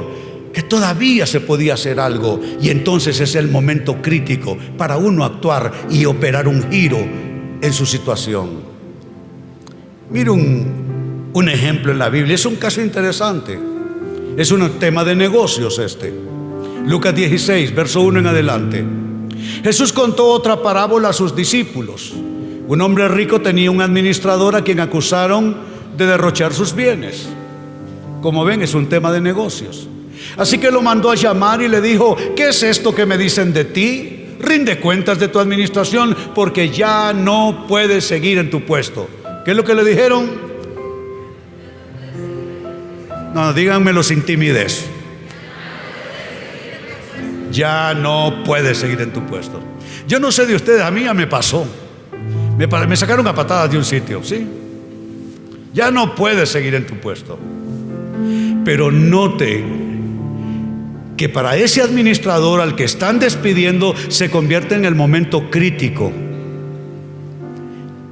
que 0.52 0.64
todavía 0.64 1.26
se 1.26 1.40
podía 1.40 1.76
hacer 1.76 2.00
algo. 2.00 2.42
Y 2.62 2.70
entonces 2.70 3.20
es 3.22 3.36
el 3.36 3.48
momento 3.48 4.02
crítico 4.02 4.58
para 4.78 4.98
uno 4.98 5.24
actuar 5.24 5.72
y 5.90 6.06
operar 6.06 6.48
un 6.48 6.70
giro 6.70 6.98
en 6.98 7.74
su 7.74 7.86
situación. 7.86 8.76
Mire 10.10 10.30
un, 10.32 11.30
un 11.34 11.50
ejemplo 11.50 11.92
en 11.92 12.00
la 12.00 12.10
Biblia, 12.10 12.36
es 12.36 12.46
un 12.46 12.58
caso 12.58 12.82
interesante. 12.82 13.58
Es 14.38 14.52
un 14.52 14.70
tema 14.80 15.06
de 15.06 15.16
negocios 15.16 15.80
este. 15.80 16.14
Lucas 16.86 17.16
16, 17.16 17.74
verso 17.74 18.02
1 18.02 18.20
en 18.20 18.28
adelante. 18.28 18.86
Jesús 19.64 19.94
contó 19.94 20.26
otra 20.26 20.62
parábola 20.62 21.10
a 21.10 21.14
sus 21.14 21.34
discípulos. 21.34 22.14
Un 22.68 22.82
hombre 22.82 23.08
rico 23.08 23.42
tenía 23.42 23.70
un 23.70 23.82
administrador 23.82 24.56
a 24.56 24.64
quien 24.64 24.80
acusaron 24.80 25.56
de 25.96 26.06
derrochar 26.06 26.54
sus 26.54 26.74
bienes. 26.74 27.28
Como 28.22 28.44
ven, 28.44 28.64
es 28.64 28.74
un 28.74 28.88
tema 28.88 29.12
de 29.12 29.22
negocios. 29.22 29.88
Así 30.38 30.58
que 30.58 30.72
lo 30.72 30.82
mandó 30.82 31.12
a 31.12 31.16
llamar 31.16 31.62
y 31.62 31.68
le 31.68 31.80
dijo, 31.80 32.18
¿qué 32.36 32.50
es 32.50 32.64
esto 32.64 32.96
que 32.96 33.06
me 33.06 33.18
dicen 33.18 33.54
de 33.54 33.66
ti? 33.66 34.26
Rinde 34.40 34.80
cuentas 34.80 35.20
de 35.20 35.28
tu 35.28 35.40
administración 35.40 36.16
porque 36.34 36.70
ya 36.70 37.14
no 37.14 37.66
puedes 37.68 38.06
seguir 38.06 38.40
en 38.40 38.50
tu 38.50 38.66
puesto. 38.66 39.08
¿Qué 39.46 39.52
es 39.52 39.58
lo 39.58 39.64
que 39.64 39.76
le 39.76 39.84
dijeron? 39.84 40.30
No, 43.34 43.54
díganmelo 43.54 44.02
sin 44.02 44.24
timidez. 44.24 44.88
Ya 47.52 47.94
no 47.94 48.42
puedes 48.44 48.80
seguir 48.80 49.02
en 49.02 49.14
tu 49.14 49.22
puesto. 49.26 49.62
Yo 50.08 50.20
no 50.20 50.32
sé 50.32 50.46
de 50.46 50.56
ustedes, 50.56 50.82
a 50.82 50.90
mí 50.90 51.04
ya 51.04 51.14
me 51.14 51.28
pasó. 51.28 51.68
Me, 52.58 52.96
sacaron 52.96 53.28
a 53.28 53.36
patadas 53.36 53.72
de 53.72 53.78
un 53.78 53.84
sitio, 53.84 54.24
¿sí? 54.24 54.48
Ya 55.74 55.92
no 55.92 56.16
puedes 56.16 56.50
seguir 56.50 56.74
en 56.76 56.88
tu 56.88 56.96
puesto. 56.96 57.38
Pero 58.64 58.92
note 58.92 59.64
que 61.18 61.28
para 61.28 61.58
ese 61.58 61.82
administrador 61.82 62.62
al 62.62 62.76
que 62.76 62.86
están 62.86 63.20
despidiendo 63.20 63.94
se 64.08 64.32
convierte 64.32 64.76
en 64.76 64.86
el 64.86 64.96
momento 64.96 65.50
crítico. 65.50 66.14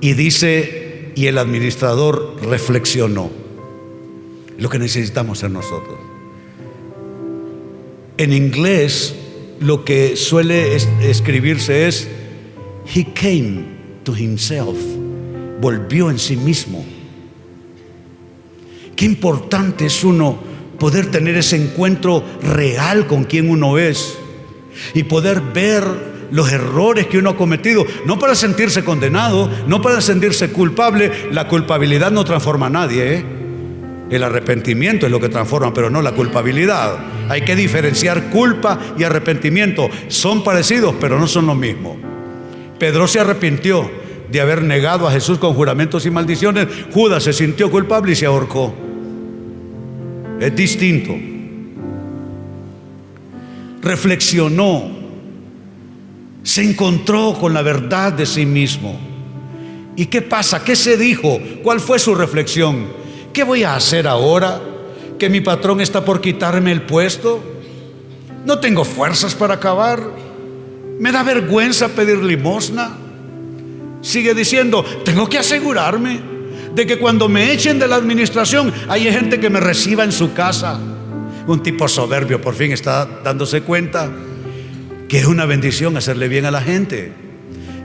Y 0.02 0.14
dice, 0.14 1.12
y 1.16 1.28
el 1.28 1.38
administrador 1.38 2.36
reflexionó. 2.42 3.32
Lo 4.58 4.70
que 4.70 4.78
necesitamos 4.78 5.40
ser 5.40 5.52
nosotros. 5.52 5.98
En 8.18 8.34
inglés 8.34 9.16
lo 9.62 9.86
que 9.86 10.18
suele 10.18 10.76
escribirse 10.76 11.88
es, 11.88 12.10
he 12.94 13.06
came 13.14 13.73
to 14.04 14.16
himself, 14.16 14.78
volvió 15.62 16.10
en 16.10 16.20
sí 16.20 16.36
mismo. 16.36 16.84
Qué 18.96 19.06
importante 19.06 19.86
es 19.86 20.04
uno 20.04 20.38
poder 20.80 21.10
tener 21.12 21.36
ese 21.38 21.56
encuentro 21.56 22.24
real 22.42 23.08
con 23.08 23.24
quien 23.24 23.50
uno 23.50 23.78
es 23.78 24.18
y 24.94 25.04
poder 25.04 25.42
ver 25.42 25.84
los 26.32 26.52
errores 26.52 27.08
que 27.08 27.20
uno 27.20 27.32
ha 27.32 27.38
cometido, 27.38 27.86
no 28.06 28.18
para 28.18 28.36
sentirse 28.36 28.84
condenado, 28.84 29.50
no 29.68 29.82
para 29.82 30.02
sentirse 30.02 30.50
culpable, 30.50 31.12
la 31.32 31.48
culpabilidad 31.48 32.12
no 32.12 32.26
transforma 32.26 32.68
a 32.68 32.72
nadie, 32.72 33.14
¿eh? 33.16 33.26
el 34.10 34.24
arrepentimiento 34.24 35.06
es 35.06 35.12
lo 35.12 35.20
que 35.20 35.30
transforma, 35.30 35.74
pero 35.74 35.90
no 35.90 36.02
la 36.02 36.12
culpabilidad. 36.12 36.98
Hay 37.30 37.42
que 37.42 37.56
diferenciar 37.56 38.30
culpa 38.30 38.80
y 38.98 39.04
arrepentimiento, 39.04 39.90
son 40.08 40.44
parecidos, 40.44 40.96
pero 41.00 41.20
no 41.20 41.28
son 41.28 41.48
lo 41.48 41.56
mismo. 41.56 42.13
Pedro 42.84 43.08
se 43.08 43.18
arrepintió 43.18 43.90
de 44.30 44.42
haber 44.42 44.62
negado 44.62 45.08
a 45.08 45.12
Jesús 45.14 45.38
con 45.38 45.54
juramentos 45.54 46.06
y 46.06 46.12
maldiciones. 46.12 46.68
Judas 46.92 47.24
se 47.24 47.32
sintió 47.32 47.72
culpable 47.72 48.12
y 48.12 48.16
se 48.18 48.26
ahorcó. 48.26 48.74
Es 50.38 50.54
distinto. 50.54 51.14
Reflexionó. 53.82 54.92
Se 56.44 56.62
encontró 56.62 57.38
con 57.40 57.54
la 57.54 57.62
verdad 57.62 58.12
de 58.12 58.26
sí 58.26 58.46
mismo. 58.46 59.00
¿Y 59.96 60.08
qué 60.08 60.22
pasa? 60.22 60.62
¿Qué 60.62 60.76
se 60.76 60.98
dijo? 60.98 61.40
¿Cuál 61.64 61.80
fue 61.80 62.00
su 62.00 62.14
reflexión? 62.14 62.88
¿Qué 63.32 63.46
voy 63.46 63.64
a 63.64 63.78
hacer 63.78 64.10
ahora? 64.10 64.60
¿Que 65.18 65.30
mi 65.30 65.40
patrón 65.40 65.80
está 65.80 66.04
por 66.04 66.20
quitarme 66.20 66.74
el 66.74 66.82
puesto? 66.82 67.42
¿No 68.46 68.60
tengo 68.60 68.84
fuerzas 68.84 69.36
para 69.36 69.54
acabar? 69.54 70.23
Me 71.00 71.12
da 71.12 71.24
vergüenza 71.24 71.90
pedir 71.90 72.18
limosna. 72.18 72.98
Sigue 74.02 74.34
diciendo, 74.34 74.84
tengo 75.06 75.30
que 75.30 75.40
asegurarme 75.40 76.20
de 76.76 76.86
que 76.86 77.00
cuando 77.00 77.30
me 77.30 77.52
echen 77.52 77.80
de 77.80 77.88
la 77.88 77.96
administración 77.96 78.74
hay 78.90 79.04
gente 79.12 79.40
que 79.40 79.50
me 79.50 79.60
reciba 79.60 80.04
en 80.04 80.12
su 80.12 80.34
casa. 80.34 80.80
Un 81.48 81.62
tipo 81.62 81.88
soberbio 81.88 82.42
por 82.42 82.56
fin 82.56 82.72
está 82.72 83.06
dándose 83.24 83.62
cuenta 83.62 84.10
que 85.08 85.20
es 85.20 85.26
una 85.26 85.46
bendición 85.46 85.96
hacerle 85.98 86.28
bien 86.28 86.46
a 86.46 86.52
la 86.52 86.62
gente. 86.62 87.23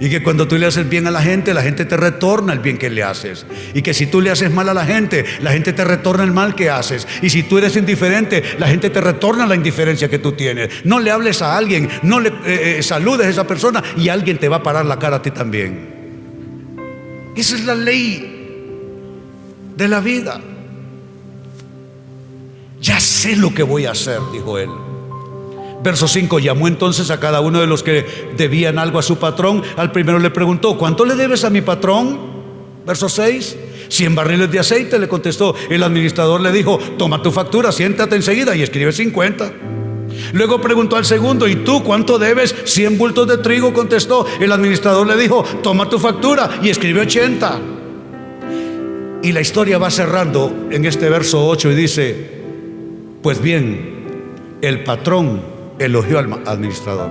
Y 0.01 0.09
que 0.09 0.23
cuando 0.23 0.47
tú 0.47 0.57
le 0.57 0.67
haces 0.67 0.89
bien 0.89 1.07
a 1.07 1.11
la 1.11 1.23
gente, 1.23 1.53
la 1.53 1.63
gente 1.63 1.85
te 1.85 1.97
retorna 1.97 2.53
el 2.53 2.61
bien 2.61 2.79
que 2.79 2.89
le 2.89 3.03
haces. 3.03 3.47
Y 3.75 3.83
que 3.83 3.95
si 3.95 4.07
tú 4.07 4.21
le 4.21 4.31
haces 4.31 4.53
mal 4.53 4.69
a 4.69 4.75
la 4.75 4.87
gente, 4.87 5.25
la 5.41 5.53
gente 5.53 5.73
te 5.73 5.85
retorna 5.85 6.23
el 6.23 6.33
mal 6.33 6.55
que 6.55 6.71
haces. 6.71 7.07
Y 7.21 7.31
si 7.31 7.43
tú 7.43 7.59
eres 7.59 7.77
indiferente, 7.77 8.43
la 8.59 8.69
gente 8.69 8.91
te 8.91 9.01
retorna 9.01 9.47
la 9.47 9.57
indiferencia 9.57 10.09
que 10.09 10.19
tú 10.19 10.33
tienes. 10.33 10.85
No 10.85 11.01
le 11.01 11.11
hables 11.11 11.43
a 11.43 11.57
alguien, 11.57 11.89
no 12.03 12.21
le 12.21 12.29
eh, 12.29 12.79
eh, 12.79 12.83
saludes 12.83 13.27
a 13.27 13.31
esa 13.31 13.47
persona 13.47 13.83
y 13.97 14.09
alguien 14.09 14.39
te 14.39 14.49
va 14.49 14.57
a 14.57 14.63
parar 14.63 14.87
la 14.87 14.99
cara 14.99 15.17
a 15.17 15.23
ti 15.23 15.33
también. 15.33 15.99
Esa 17.35 17.57
es 17.57 17.65
la 17.65 17.75
ley 17.75 18.39
de 19.77 19.89
la 19.89 20.01
vida. 20.01 20.41
Ya 22.81 23.01
sé 23.01 23.37
lo 23.37 23.53
que 23.53 23.65
voy 23.65 23.87
a 23.87 23.93
hacer, 23.93 24.21
dijo 24.33 24.59
él. 24.59 24.71
Verso 25.83 26.09
5, 26.09 26.41
llamó 26.41 26.67
entonces 26.67 27.11
a 27.11 27.21
cada 27.21 27.41
uno 27.41 27.61
de 27.61 27.67
los 27.67 27.83
que 27.83 28.05
debían 28.37 28.79
algo 28.79 28.99
a 28.99 29.03
su 29.03 29.19
patrón. 29.19 29.63
Al 29.77 29.93
primero 29.93 30.19
le 30.19 30.31
preguntó, 30.31 30.77
¿cuánto 30.77 31.05
le 31.05 31.15
debes 31.15 31.45
a 31.45 31.51
mi 31.51 31.61
patrón? 31.61 32.19
Verso 32.85 33.09
6, 33.09 33.57
100 33.89 34.15
barriles 34.15 34.51
de 34.51 34.59
aceite, 34.59 34.99
le 34.99 35.09
contestó. 35.09 35.55
El 35.71 35.83
administrador 35.83 36.41
le 36.41 36.51
dijo, 36.51 36.79
toma 36.99 37.23
tu 37.23 37.31
factura, 37.31 37.71
siéntate 37.71 38.17
enseguida 38.17 38.57
y 38.57 38.63
escribe 38.63 38.93
50. 38.93 39.53
Luego 40.33 40.61
preguntó 40.61 40.97
al 40.97 41.05
segundo, 41.05 41.47
¿y 41.47 41.57
tú 41.57 41.83
cuánto 41.85 42.19
debes? 42.19 42.55
100 42.65 42.99
bultos 42.99 43.29
de 43.29 43.39
trigo, 43.39 43.73
contestó. 43.73 44.27
El 44.41 44.51
administrador 44.53 45.07
le 45.07 45.17
dijo, 45.17 45.45
toma 45.63 45.89
tu 45.89 45.99
factura 45.99 46.59
y 46.63 46.71
escribe 46.71 47.03
80. 47.03 47.61
Y 49.23 49.33
la 49.33 49.41
historia 49.41 49.79
va 49.79 49.91
cerrando 49.91 50.69
en 50.71 50.85
este 50.85 51.09
verso 51.09 51.47
8 51.47 51.71
y 51.71 51.75
dice, 51.75 52.31
pues 53.23 53.41
bien, 53.41 54.59
el 54.61 54.83
patrón 54.85 55.58
elogió 55.79 56.19
al 56.19 56.33
administrador. 56.47 57.11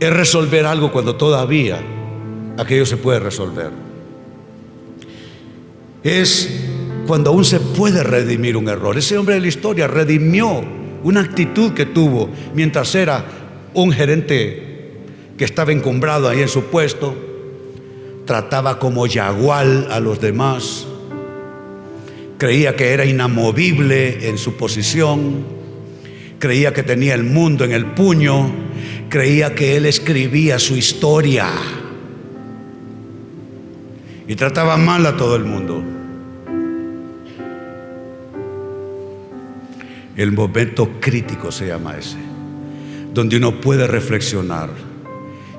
Es 0.00 0.12
resolver 0.12 0.66
algo 0.66 0.92
cuando 0.92 1.16
todavía 1.16 1.80
aquello 2.58 2.86
se 2.86 2.96
puede 2.96 3.20
resolver. 3.20 3.70
Es 6.02 6.64
cuando 7.06 7.30
aún 7.30 7.44
se 7.44 7.60
puede 7.60 8.02
redimir 8.02 8.56
un 8.56 8.68
error. 8.68 8.96
Ese 8.96 9.16
hombre 9.16 9.34
de 9.36 9.40
la 9.40 9.48
historia 9.48 9.86
redimió 9.86 10.62
una 11.02 11.20
actitud 11.20 11.72
que 11.72 11.86
tuvo 11.86 12.30
mientras 12.54 12.94
era 12.94 13.24
un 13.74 13.92
gerente 13.92 14.74
que 15.36 15.44
estaba 15.44 15.72
encumbrado 15.72 16.28
ahí 16.28 16.40
en 16.40 16.48
su 16.48 16.64
puesto, 16.64 17.14
trataba 18.24 18.78
como 18.78 19.06
yagual 19.06 19.88
a 19.90 20.00
los 20.00 20.20
demás, 20.20 20.86
creía 22.38 22.76
que 22.76 22.92
era 22.92 23.04
inamovible 23.04 24.28
en 24.28 24.38
su 24.38 24.54
posición, 24.54 25.44
creía 26.38 26.72
que 26.72 26.82
tenía 26.82 27.14
el 27.14 27.24
mundo 27.24 27.64
en 27.64 27.72
el 27.72 27.86
puño, 27.86 28.50
creía 29.08 29.54
que 29.54 29.76
él 29.76 29.86
escribía 29.86 30.58
su 30.58 30.76
historia 30.76 31.48
y 34.26 34.34
trataba 34.36 34.76
mal 34.76 35.06
a 35.06 35.16
todo 35.16 35.36
el 35.36 35.44
mundo. 35.44 35.82
El 40.16 40.32
momento 40.32 41.00
crítico 41.00 41.50
se 41.50 41.66
llama 41.66 41.96
ese, 41.98 42.18
donde 43.12 43.36
uno 43.36 43.60
puede 43.60 43.86
reflexionar 43.86 44.70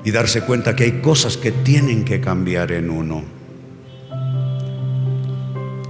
y 0.05 0.11
darse 0.11 0.41
cuenta 0.41 0.75
que 0.75 0.83
hay 0.83 1.01
cosas 1.01 1.35
que 1.35 1.51
tienen 1.51 2.05
que 2.05 2.21
cambiar 2.21 2.71
en 2.71 2.89
uno. 2.89 3.23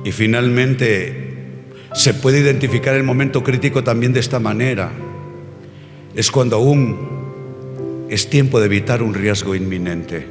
Y 0.04 0.12
finalmente 0.12 1.25
Se 1.96 2.14
puede 2.14 2.42
identificar 2.42 2.94
el 2.96 3.04
momento 3.04 3.42
crítico 3.42 3.82
también 3.82 4.12
de 4.12 4.20
esta 4.20 4.38
manera. 4.38 4.92
Es 6.14 6.30
cuando 6.30 6.58
aún 6.58 8.06
es 8.10 8.30
tiempo 8.30 8.60
de 8.60 8.66
evitar 8.66 9.02
un 9.02 9.14
riesgo 9.14 9.56
inminente. 9.56 10.28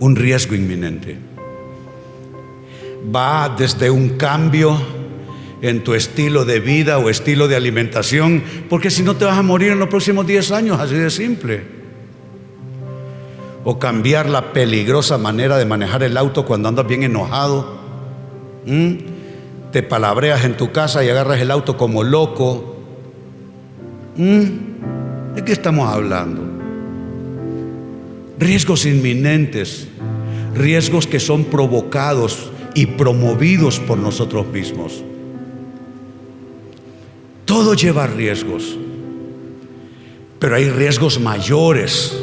Un 0.00 0.16
riesgo 0.16 0.56
inminente. 0.56 1.16
Va 3.14 3.54
desde 3.56 3.90
un 3.90 4.10
cambio 4.18 4.76
en 5.62 5.84
tu 5.84 5.94
estilo 5.94 6.44
de 6.44 6.58
vida 6.58 6.98
o 6.98 7.10
estilo 7.10 7.46
de 7.46 7.54
alimentación, 7.54 8.42
porque 8.68 8.90
si 8.90 9.04
no 9.04 9.14
te 9.14 9.24
vas 9.24 9.38
a 9.38 9.42
morir 9.42 9.70
en 9.70 9.78
los 9.78 9.88
próximos 9.88 10.26
10 10.26 10.50
años, 10.50 10.80
así 10.80 10.96
de 10.96 11.10
simple. 11.10 11.62
O 13.62 13.78
cambiar 13.78 14.28
la 14.28 14.52
peligrosa 14.52 15.16
manera 15.16 15.58
de 15.58 15.64
manejar 15.64 16.02
el 16.02 16.16
auto 16.16 16.44
cuando 16.44 16.68
andas 16.68 16.88
bien 16.88 17.04
enojado 17.04 17.77
Te 19.72 19.82
palabreas 19.82 20.44
en 20.44 20.56
tu 20.56 20.72
casa 20.72 21.04
y 21.04 21.08
agarras 21.08 21.40
el 21.40 21.50
auto 21.50 21.76
como 21.76 22.02
loco. 22.02 22.76
¿De 24.16 25.44
qué 25.44 25.52
estamos 25.52 25.88
hablando? 25.88 26.42
Riesgos 28.38 28.84
inminentes, 28.86 29.88
riesgos 30.54 31.06
que 31.06 31.20
son 31.20 31.44
provocados 31.44 32.50
y 32.74 32.86
promovidos 32.86 33.80
por 33.80 33.98
nosotros 33.98 34.46
mismos. 34.46 35.02
Todo 37.44 37.74
lleva 37.74 38.06
riesgos, 38.06 38.76
pero 40.38 40.56
hay 40.56 40.68
riesgos 40.68 41.18
mayores. 41.18 42.16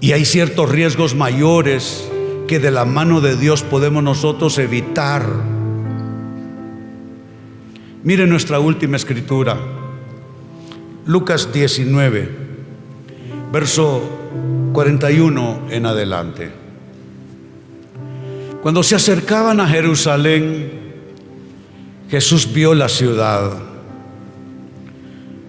Y 0.00 0.12
hay 0.12 0.26
ciertos 0.26 0.70
riesgos 0.70 1.14
mayores 1.14 2.08
que 2.46 2.58
de 2.58 2.70
la 2.70 2.84
mano 2.84 3.20
de 3.20 3.36
Dios 3.36 3.62
podemos 3.62 4.02
nosotros 4.02 4.58
evitar. 4.58 5.26
Mire 8.02 8.26
nuestra 8.26 8.60
última 8.60 8.96
escritura, 8.96 9.58
Lucas 11.06 11.52
19, 11.52 12.30
verso 13.52 14.02
41 14.72 15.68
en 15.70 15.86
adelante. 15.86 16.52
Cuando 18.62 18.82
se 18.82 18.94
acercaban 18.94 19.60
a 19.60 19.68
Jerusalén, 19.68 20.72
Jesús 22.08 22.52
vio 22.52 22.74
la 22.74 22.88
ciudad. 22.88 23.52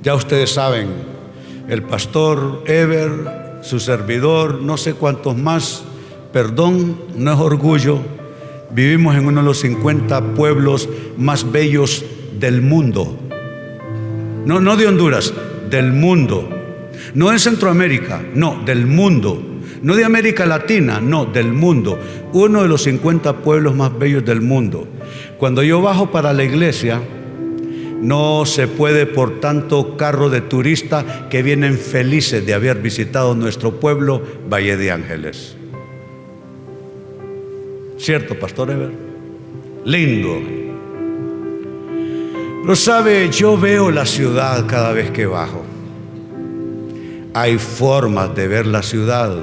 Ya 0.04 0.16
ustedes 0.16 0.52
saben, 0.52 0.90
el 1.68 1.84
pastor 1.84 2.64
Eber, 2.66 3.60
su 3.62 3.80
servidor, 3.80 4.62
no 4.62 4.78
sé 4.78 4.94
cuántos 4.94 5.36
más, 5.36 5.84
Perdón 6.32 6.98
no 7.16 7.34
es 7.34 7.40
orgullo. 7.40 8.00
Vivimos 8.72 9.16
en 9.16 9.26
uno 9.28 9.42
de 9.42 9.46
los 9.46 9.60
50 9.60 10.34
pueblos 10.34 10.90
más 11.18 11.52
bellos 11.52 12.04
del 12.40 12.62
mundo. 12.62 13.18
No, 14.46 14.60
no 14.60 14.76
de 14.76 14.88
Honduras, 14.88 15.34
del 15.70 15.94
mundo. 15.94 16.50
No 17.13 17.32
en 17.32 17.40
Centroamérica, 17.40 18.24
no, 18.34 18.62
del 18.66 18.86
mundo. 18.86 19.42
No 19.82 19.96
de 19.96 20.06
América 20.06 20.46
Latina, 20.46 21.00
no, 21.02 21.26
del 21.26 21.54
mundo. 21.54 22.00
Uno 22.34 22.62
de 22.62 22.68
los 22.68 22.84
50 22.84 23.38
pueblos 23.38 23.76
más 23.76 23.98
bellos 23.98 24.26
del 24.26 24.42
mundo. 24.42 24.88
Cuando 25.38 25.63
yo 25.63 25.82
bajo 25.82 26.12
para 26.12 26.34
la 26.34 26.44
iglesia, 26.44 27.02
no 28.02 28.46
se 28.46 28.68
puede 28.68 29.06
por 29.06 29.40
tanto 29.40 29.98
carro 29.98 30.30
de 30.30 30.42
turista 30.42 31.28
que 31.30 31.42
vienen 31.44 31.78
felices 31.78 32.46
de 32.46 32.54
haber 32.54 32.78
visitado 32.78 33.36
nuestro 33.36 33.80
pueblo, 33.80 34.22
Valle 34.50 34.78
de 34.78 34.92
Ángeles. 34.92 35.58
¿Cierto, 37.98 38.38
Pastor 38.38 38.70
Ever? 38.72 38.92
Lindo. 39.86 40.40
Lo 42.64 42.76
sabe, 42.76 43.30
yo 43.32 43.58
veo 43.58 43.90
la 43.90 44.06
ciudad 44.06 44.66
cada 44.68 44.92
vez 44.92 45.10
que 45.12 45.26
bajo. 45.26 45.66
Hay 47.34 47.58
formas 47.58 48.36
de 48.36 48.48
ver 48.48 48.68
la 48.68 48.84
ciudad 48.84 49.36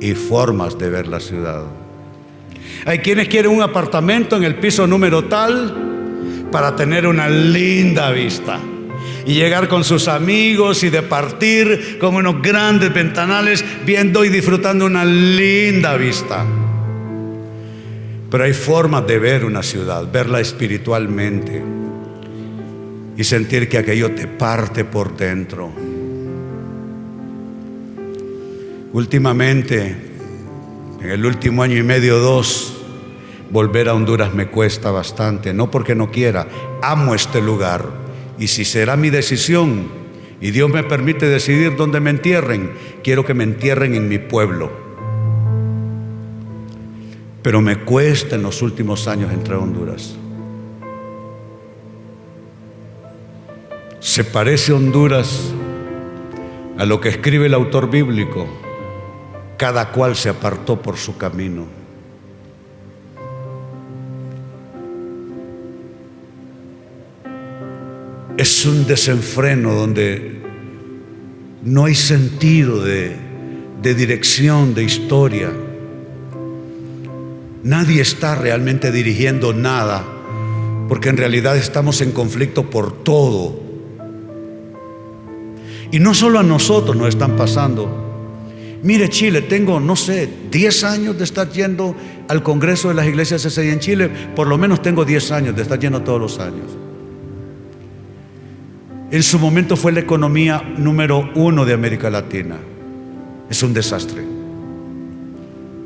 y 0.00 0.12
formas 0.14 0.76
de 0.76 0.90
ver 0.90 1.06
la 1.08 1.20
ciudad. 1.20 1.62
Hay 2.84 2.98
quienes 2.98 3.28
quieren 3.28 3.52
un 3.52 3.62
apartamento 3.62 4.36
en 4.36 4.44
el 4.44 4.56
piso 4.56 4.86
número 4.86 5.24
tal 5.24 6.48
para 6.50 6.74
tener 6.74 7.06
una 7.06 7.28
linda 7.28 8.10
vista 8.10 8.58
y 9.24 9.34
llegar 9.34 9.68
con 9.68 9.84
sus 9.84 10.08
amigos 10.08 10.82
y 10.82 10.90
de 10.90 11.02
partir 11.02 11.98
con 11.98 12.16
unos 12.16 12.42
grandes 12.42 12.92
ventanales 12.92 13.64
viendo 13.86 14.24
y 14.24 14.28
disfrutando 14.28 14.84
una 14.84 15.04
linda 15.04 15.96
vista. 15.96 16.44
Pero 18.32 18.44
hay 18.44 18.54
formas 18.54 19.06
de 19.06 19.18
ver 19.18 19.44
una 19.44 19.62
ciudad, 19.62 20.10
verla 20.10 20.40
espiritualmente 20.40 21.62
y 23.14 23.24
sentir 23.24 23.68
que 23.68 23.76
aquello 23.76 24.12
te 24.12 24.26
parte 24.26 24.86
por 24.86 25.14
dentro. 25.14 25.70
Últimamente, 28.94 29.94
en 31.02 31.10
el 31.10 31.26
último 31.26 31.62
año 31.62 31.76
y 31.76 31.82
medio, 31.82 32.20
dos, 32.20 32.82
volver 33.50 33.90
a 33.90 33.94
Honduras 33.94 34.32
me 34.32 34.46
cuesta 34.46 34.90
bastante, 34.90 35.52
no 35.52 35.70
porque 35.70 35.94
no 35.94 36.10
quiera, 36.10 36.48
amo 36.80 37.14
este 37.14 37.42
lugar 37.42 37.84
y 38.38 38.48
si 38.48 38.64
será 38.64 38.96
mi 38.96 39.10
decisión 39.10 39.88
y 40.40 40.52
Dios 40.52 40.70
me 40.70 40.84
permite 40.84 41.26
decidir 41.26 41.76
dónde 41.76 42.00
me 42.00 42.08
entierren, 42.08 42.72
quiero 43.04 43.26
que 43.26 43.34
me 43.34 43.44
entierren 43.44 43.94
en 43.94 44.08
mi 44.08 44.16
pueblo 44.16 44.81
pero 47.42 47.60
me 47.60 47.80
cuesta 47.80 48.36
en 48.36 48.42
los 48.42 48.62
últimos 48.62 49.08
años 49.08 49.32
entrar 49.32 49.58
a 49.58 49.62
Honduras. 49.62 50.14
Se 53.98 54.24
parece 54.24 54.72
Honduras 54.72 55.52
a 56.78 56.84
lo 56.84 57.00
que 57.00 57.08
escribe 57.08 57.46
el 57.46 57.54
autor 57.54 57.90
bíblico, 57.90 58.46
cada 59.56 59.90
cual 59.90 60.16
se 60.16 60.28
apartó 60.28 60.80
por 60.80 60.96
su 60.96 61.16
camino. 61.16 61.66
Es 68.36 68.64
un 68.66 68.86
desenfreno 68.86 69.74
donde 69.74 70.42
no 71.62 71.84
hay 71.84 71.94
sentido 71.94 72.82
de, 72.82 73.16
de 73.82 73.94
dirección, 73.94 74.74
de 74.74 74.84
historia. 74.84 75.52
Nadie 77.64 78.02
está 78.02 78.34
realmente 78.34 78.90
dirigiendo 78.90 79.52
nada, 79.52 80.04
porque 80.88 81.10
en 81.10 81.16
realidad 81.16 81.56
estamos 81.56 82.00
en 82.00 82.10
conflicto 82.10 82.68
por 82.68 83.04
todo. 83.04 83.60
Y 85.92 86.00
no 86.00 86.12
solo 86.12 86.40
a 86.40 86.42
nosotros 86.42 86.96
nos 86.96 87.08
están 87.08 87.36
pasando. 87.36 88.00
Mire 88.82 89.08
Chile, 89.10 89.42
tengo, 89.42 89.78
no 89.78 89.94
sé, 89.94 90.28
10 90.50 90.84
años 90.84 91.18
de 91.18 91.22
estar 91.22 91.50
yendo 91.50 91.94
al 92.26 92.42
Congreso 92.42 92.88
de 92.88 92.94
las 92.94 93.06
Iglesias 93.06 93.42
SI 93.42 93.68
en 93.68 93.78
Chile, 93.78 94.10
por 94.34 94.48
lo 94.48 94.58
menos 94.58 94.82
tengo 94.82 95.04
10 95.04 95.30
años 95.30 95.54
de 95.54 95.62
estar 95.62 95.78
yendo 95.78 96.02
todos 96.02 96.20
los 96.20 96.40
años. 96.40 96.66
En 99.12 99.22
su 99.22 99.38
momento 99.38 99.76
fue 99.76 99.92
la 99.92 100.00
economía 100.00 100.64
número 100.78 101.30
uno 101.36 101.64
de 101.64 101.74
América 101.74 102.10
Latina. 102.10 102.56
Es 103.48 103.62
un 103.62 103.72
desastre 103.72 104.31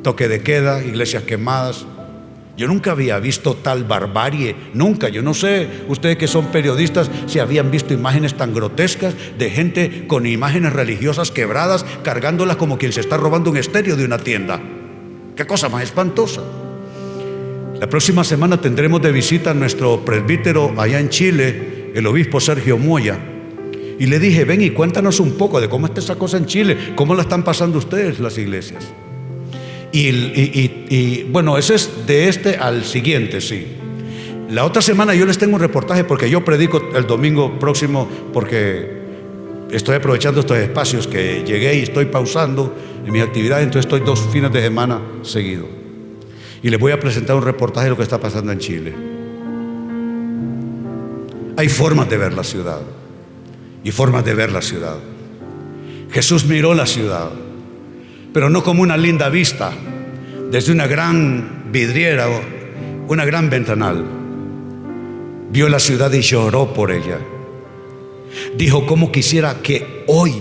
toque 0.06 0.28
de 0.28 0.40
queda, 0.40 0.84
iglesias 0.84 1.24
quemadas. 1.24 1.84
Yo 2.56 2.68
nunca 2.68 2.92
había 2.92 3.18
visto 3.18 3.56
tal 3.56 3.82
barbarie, 3.82 4.54
nunca. 4.72 5.08
Yo 5.08 5.20
no 5.20 5.34
sé, 5.34 5.68
ustedes 5.88 6.16
que 6.16 6.28
son 6.28 6.52
periodistas, 6.52 7.10
si 7.26 7.40
habían 7.40 7.72
visto 7.72 7.92
imágenes 7.92 8.36
tan 8.36 8.54
grotescas 8.54 9.16
de 9.36 9.50
gente 9.50 10.06
con 10.06 10.24
imágenes 10.24 10.74
religiosas 10.74 11.32
quebradas, 11.32 11.84
cargándolas 12.04 12.54
como 12.54 12.78
quien 12.78 12.92
se 12.92 13.00
está 13.00 13.16
robando 13.16 13.50
un 13.50 13.56
estéreo 13.56 13.96
de 13.96 14.04
una 14.04 14.18
tienda. 14.18 14.60
Qué 15.34 15.44
cosa 15.44 15.68
más 15.68 15.82
espantosa. 15.82 16.40
La 17.80 17.88
próxima 17.88 18.22
semana 18.22 18.60
tendremos 18.60 19.02
de 19.02 19.10
visita 19.10 19.50
a 19.50 19.54
nuestro 19.54 20.04
presbítero 20.04 20.72
allá 20.80 21.00
en 21.00 21.08
Chile, 21.08 21.90
el 21.96 22.06
obispo 22.06 22.38
Sergio 22.38 22.78
Moya. 22.78 23.18
Y 23.98 24.06
le 24.06 24.20
dije, 24.20 24.44
ven 24.44 24.62
y 24.62 24.70
cuéntanos 24.70 25.18
un 25.18 25.32
poco 25.32 25.60
de 25.60 25.68
cómo 25.68 25.86
está 25.86 25.98
esa 25.98 26.14
cosa 26.14 26.36
en 26.36 26.46
Chile, 26.46 26.92
cómo 26.94 27.16
la 27.16 27.22
están 27.22 27.42
pasando 27.42 27.78
ustedes 27.78 28.20
las 28.20 28.38
iglesias. 28.38 28.84
Y, 29.98 31.22
bueno, 31.30 31.56
eso 31.56 31.74
es 31.74 32.06
de 32.06 32.28
este 32.28 32.56
al 32.56 32.84
siguiente, 32.84 33.40
sí. 33.40 33.66
La 34.50 34.64
otra 34.64 34.82
semana 34.82 35.14
yo 35.14 35.24
les 35.24 35.38
tengo 35.38 35.56
un 35.56 35.60
reportaje 35.60 36.04
porque 36.04 36.28
yo 36.28 36.44
predico 36.44 36.90
el 36.94 37.06
domingo 37.06 37.58
próximo 37.58 38.06
porque 38.32 38.96
estoy 39.70 39.96
aprovechando 39.96 40.40
estos 40.40 40.58
espacios 40.58 41.06
que 41.06 41.42
llegué 41.46 41.78
y 41.78 41.82
estoy 41.82 42.04
pausando 42.04 42.76
en 43.04 43.10
mi 43.10 43.20
actividad, 43.20 43.62
entonces 43.62 43.86
estoy 43.86 44.00
dos 44.00 44.20
fines 44.30 44.52
de 44.52 44.60
semana 44.60 45.00
seguido. 45.22 45.66
Y 46.62 46.68
les 46.68 46.78
voy 46.78 46.92
a 46.92 47.00
presentar 47.00 47.34
un 47.34 47.42
reportaje 47.42 47.86
de 47.86 47.90
lo 47.90 47.96
que 47.96 48.02
está 48.02 48.20
pasando 48.20 48.52
en 48.52 48.58
Chile. 48.58 48.94
Hay 51.56 51.68
formas 51.70 52.08
de 52.10 52.18
ver 52.18 52.34
la 52.34 52.44
ciudad 52.44 52.82
y 53.82 53.90
formas 53.92 54.24
de 54.26 54.34
ver 54.34 54.52
la 54.52 54.60
ciudad. 54.60 54.98
Jesús 56.10 56.44
miró 56.44 56.74
la 56.74 56.86
ciudad 56.86 57.30
pero 58.36 58.50
no 58.50 58.62
como 58.62 58.82
una 58.82 58.98
linda 58.98 59.30
vista 59.30 59.72
desde 60.50 60.70
una 60.70 60.86
gran 60.86 61.72
vidriera 61.72 62.28
una 63.08 63.24
gran 63.24 63.48
ventanal. 63.48 64.04
Vio 65.50 65.70
la 65.70 65.78
ciudad 65.78 66.12
y 66.12 66.20
lloró 66.20 66.74
por 66.74 66.92
ella. 66.92 67.18
Dijo, 68.54 68.84
¿cómo 68.84 69.10
quisiera 69.10 69.62
que 69.62 70.04
hoy, 70.08 70.34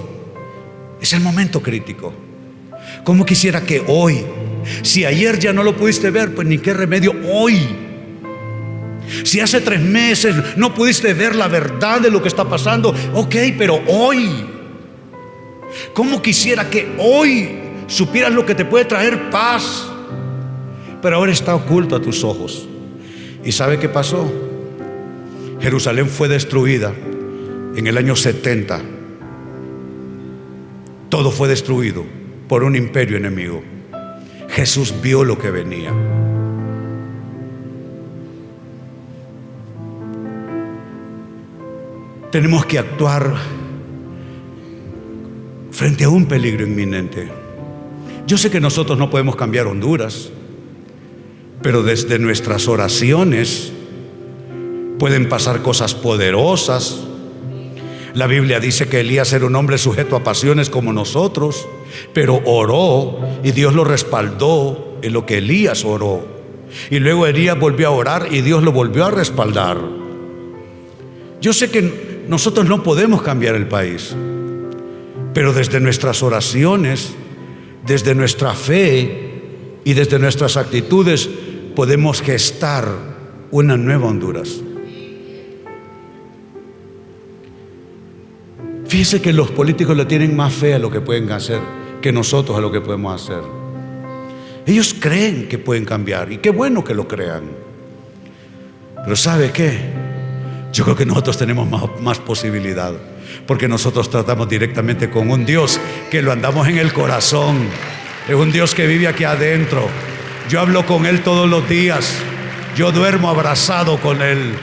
es 1.00 1.14
el 1.14 1.22
momento 1.22 1.62
crítico, 1.62 2.14
cómo 3.06 3.26
quisiera 3.26 3.62
que 3.62 3.82
hoy, 3.88 4.26
si 4.82 5.06
ayer 5.06 5.40
ya 5.40 5.54
no 5.54 5.64
lo 5.64 5.78
pudiste 5.78 6.12
ver, 6.12 6.36
pues 6.36 6.46
ni 6.50 6.58
qué 6.58 6.74
remedio, 6.74 7.16
hoy. 7.32 7.62
Si 9.24 9.40
hace 9.40 9.62
tres 9.62 9.80
meses 9.80 10.36
no 10.58 10.74
pudiste 10.74 11.14
ver 11.14 11.34
la 11.34 11.48
verdad 11.48 12.02
de 12.02 12.12
lo 12.12 12.22
que 12.22 12.28
está 12.28 12.44
pasando, 12.44 12.94
ok, 13.14 13.36
pero 13.58 13.82
hoy, 13.88 14.46
¿cómo 15.94 16.22
quisiera 16.22 16.70
que 16.70 16.94
hoy 16.98 17.64
supieras 17.88 18.34
lo 18.34 18.46
que 18.46 18.56
te 18.56 18.66
puede 18.66 18.86
traer 18.86 19.30
paz? 19.30 19.88
Pero 21.02 21.18
ahora 21.18 21.32
está 21.32 21.56
oculto 21.56 21.96
a 21.96 22.02
tus 22.02 22.24
ojos. 22.24 22.68
¿Y 23.44 23.52
sabe 23.52 23.78
qué 23.78 23.90
pasó? 23.90 24.32
Jerusalén 25.60 26.10
fue 26.10 26.28
destruida 26.28 26.94
en 27.76 27.88
el 27.88 27.98
año 27.98 28.16
70. 28.16 28.82
Todo 31.10 31.32
fue 31.32 31.48
destruido 31.48 32.04
por 32.48 32.64
un 32.64 32.76
imperio 32.76 33.18
enemigo. 33.18 33.64
Jesús 34.50 34.94
vio 35.02 35.24
lo 35.24 35.38
que 35.38 35.52
venía. 35.52 35.92
Tenemos 42.32 42.66
que 42.66 42.80
actuar 42.80 43.34
frente 45.72 46.04
a 46.04 46.10
un 46.10 46.26
peligro 46.26 46.66
inminente. 46.66 47.45
Yo 48.28 48.38
sé 48.38 48.50
que 48.50 48.60
nosotros 48.60 48.98
no 48.98 49.10
podemos 49.10 49.36
cambiar 49.36 49.68
Honduras, 49.68 50.30
pero 51.62 51.84
desde 51.84 52.18
nuestras 52.18 52.68
oraciones 52.68 53.72
pueden 54.98 55.30
pasar 55.30 55.62
cosas 55.62 55.94
poderosas. 55.94 57.02
La 58.16 58.28
Biblia 58.28 58.60
dice 58.60 58.88
que 58.88 59.02
Elías 59.02 59.32
era 59.34 59.46
un 59.46 59.56
hombre 59.56 59.78
sujeto 59.78 60.16
a 60.16 60.24
pasiones 60.24 60.70
como 60.70 60.92
nosotros, 60.92 61.68
pero 62.14 62.42
oró 62.46 63.20
y 63.44 63.52
Dios 63.52 63.76
lo 63.76 63.84
respaldó 63.84 64.98
en 65.02 65.14
lo 65.14 65.26
que 65.26 65.38
Elías 65.38 65.86
oró. 65.86 66.26
Y 66.90 67.00
luego 67.00 67.28
Elías 67.28 67.60
volvió 67.60 67.90
a 67.90 67.92
orar 67.92 68.28
y 68.32 68.42
Dios 68.42 68.64
lo 68.64 68.72
volvió 68.72 69.06
a 69.06 69.12
respaldar. 69.12 69.78
Yo 71.42 71.54
sé 71.54 71.70
que 71.70 72.26
nosotros 72.28 72.66
no 72.66 72.82
podemos 72.82 73.22
cambiar 73.22 73.54
el 73.54 73.68
país, 73.68 74.16
pero 75.34 75.54
desde 75.54 75.80
nuestras 75.80 76.24
oraciones, 76.24 77.14
desde 77.86 78.16
nuestra 78.16 78.54
fe 78.54 79.34
y 79.84 79.94
desde 79.94 80.18
nuestras 80.20 80.58
actitudes 80.58 81.30
podemos 81.76 82.22
gestar 82.22 82.88
una 83.52 83.78
nueva 83.78 84.08
Honduras. 84.08 84.62
Fíjese 88.88 89.22
que 89.22 89.34
los 89.34 89.52
políticos 89.52 89.96
le 89.96 90.06
tienen 90.06 90.36
más 90.36 90.54
fe 90.54 90.74
a 90.74 90.80
lo 90.80 90.90
que 90.90 91.02
pueden 91.02 91.32
hacer 91.32 91.60
que 92.02 92.12
nosotros 92.12 92.58
a 92.58 92.62
lo 92.62 92.72
que 92.72 92.82
podemos 92.82 93.22
hacer. 93.22 93.42
Ellos 94.66 94.96
creen 95.00 95.48
que 95.48 95.58
pueden 95.58 95.86
cambiar 95.86 96.32
y 96.32 96.38
qué 96.38 96.50
bueno 96.50 96.84
que 96.84 96.94
lo 96.94 97.08
crean. 97.08 97.44
Pero 99.04 99.16
¿sabe 99.16 99.52
qué? 99.52 100.05
Yo 100.76 100.84
creo 100.84 100.98
que 100.98 101.06
nosotros 101.06 101.38
tenemos 101.38 101.70
más, 102.02 102.20
posibilidad 102.20 102.92
porque 103.48 103.66
nosotros 103.66 104.10
tratamos 104.10 104.50
directamente 104.50 105.10
con 105.10 105.32
un 105.32 105.46
Dios 105.46 105.80
que 106.12 106.22
lo 106.22 106.34
andamos 106.34 106.68
en 106.68 106.78
el 106.78 106.92
corazón. 106.92 107.70
Es 108.28 108.36
un 108.36 108.52
Dios 108.52 108.76
que 108.76 108.86
vive 108.86 109.08
aquí 109.08 109.24
adentro. 109.24 109.88
Yo 110.50 110.60
hablo 110.60 110.86
con 110.86 111.06
Él 111.06 111.24
todos 111.24 111.50
los 111.50 111.70
días. 111.70 112.18
Yo 112.76 112.92
duermo 112.92 113.30
abrazado 113.30 114.02
con 114.02 114.22
Él. 114.22 114.54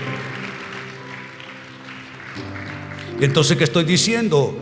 Entonces, 3.19 3.57
¿qué 3.57 3.65
estoy 3.65 3.85
diciendo? 3.85 4.55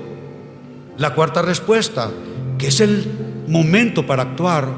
La 0.98 1.14
cuarta 1.14 1.42
respuesta, 1.42 2.12
que 2.58 2.68
es 2.68 2.80
el 2.80 3.10
momento 3.48 4.06
para 4.06 4.22
actuar 4.22 4.68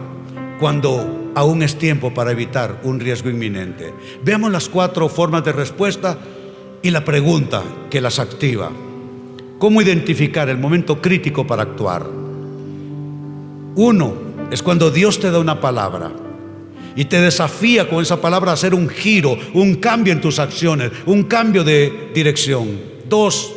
cuando 0.58 1.32
aún 1.34 1.62
es 1.62 1.78
tiempo 1.78 2.14
para 2.14 2.30
evitar 2.30 2.80
un 2.82 2.98
riesgo 2.98 3.28
inminente. 3.28 3.92
Veamos 4.24 4.50
las 4.50 4.70
cuatro 4.70 5.10
formas 5.10 5.44
de 5.44 5.52
respuesta 5.52 6.16
y 6.82 6.90
la 6.90 7.04
pregunta 7.04 7.62
que 7.90 8.00
las 8.00 8.18
activa. 8.18 8.70
¿Cómo 9.58 9.80
identificar 9.80 10.48
el 10.48 10.58
momento 10.58 11.00
crítico 11.00 11.46
para 11.46 11.62
actuar? 11.62 12.04
Uno 13.76 14.14
es 14.50 14.62
cuando 14.62 14.90
Dios 14.90 15.20
te 15.20 15.30
da 15.30 15.38
una 15.38 15.60
palabra 15.60 16.12
y 16.96 17.04
te 17.04 17.20
desafía 17.20 17.88
con 17.88 18.02
esa 18.02 18.20
palabra 18.20 18.50
a 18.50 18.54
hacer 18.54 18.74
un 18.74 18.88
giro, 18.88 19.38
un 19.54 19.76
cambio 19.76 20.12
en 20.12 20.20
tus 20.20 20.38
acciones, 20.38 20.90
un 21.06 21.22
cambio 21.24 21.64
de 21.64 22.10
dirección. 22.12 22.80
Dos, 23.08 23.54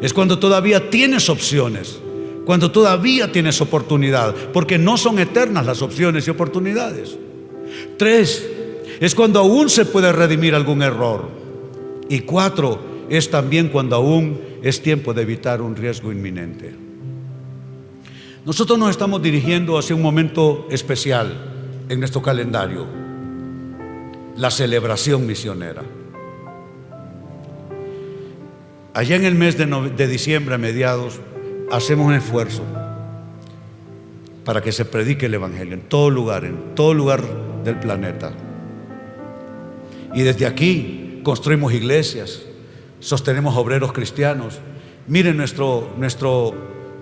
es 0.00 0.14
cuando 0.14 0.38
todavía 0.38 0.88
tienes 0.88 1.28
opciones, 1.28 1.98
cuando 2.46 2.70
todavía 2.70 3.30
tienes 3.32 3.60
oportunidad, 3.60 4.34
porque 4.52 4.78
no 4.78 4.96
son 4.96 5.18
eternas 5.18 5.66
las 5.66 5.82
opciones 5.82 6.26
y 6.26 6.30
oportunidades. 6.30 7.18
Tres, 7.98 8.48
es 9.00 9.14
cuando 9.14 9.40
aún 9.40 9.68
se 9.68 9.84
puede 9.84 10.12
redimir 10.12 10.54
algún 10.54 10.82
error. 10.82 11.28
Y 12.08 12.20
cuatro, 12.20 12.80
es 13.08 13.30
también 13.30 13.68
cuando 13.68 13.96
aún 13.96 14.40
es 14.62 14.82
tiempo 14.82 15.14
de 15.14 15.22
evitar 15.22 15.62
un 15.62 15.76
riesgo 15.76 16.12
inminente. 16.12 16.74
Nosotros 18.44 18.78
nos 18.78 18.90
estamos 18.90 19.22
dirigiendo 19.22 19.78
hacia 19.78 19.94
un 19.94 20.02
momento 20.02 20.66
especial 20.70 21.84
en 21.88 21.98
nuestro 21.98 22.22
calendario 22.22 22.86
la 24.36 24.50
celebración 24.50 25.26
misionera. 25.26 25.82
Allá 28.94 29.16
en 29.16 29.24
el 29.24 29.34
mes 29.34 29.58
de, 29.58 30.06
diciembre, 30.06 30.54
a 30.54 30.58
mediados, 30.58 31.20
hacemos 31.70 32.06
un 32.06 32.14
esfuerzo 32.14 32.62
para 34.44 34.62
que 34.62 34.72
se 34.72 34.84
predique 34.84 35.26
el 35.26 35.34
Evangelio 35.34 35.74
en 35.74 35.82
todo 35.82 36.08
lugar, 36.08 36.44
en 36.44 36.74
todo 36.74 36.94
lugar 36.94 37.22
del 37.64 37.78
planeta. 37.78 38.32
Y 40.14 40.22
desde 40.22 40.46
aquí 40.46 41.07
construimos 41.28 41.74
iglesias, 41.74 42.40
sostenemos 43.00 43.54
obreros 43.54 43.92
cristianos. 43.92 44.60
Miren 45.08 45.36
nuestro, 45.36 45.92
nuestro 45.98 46.54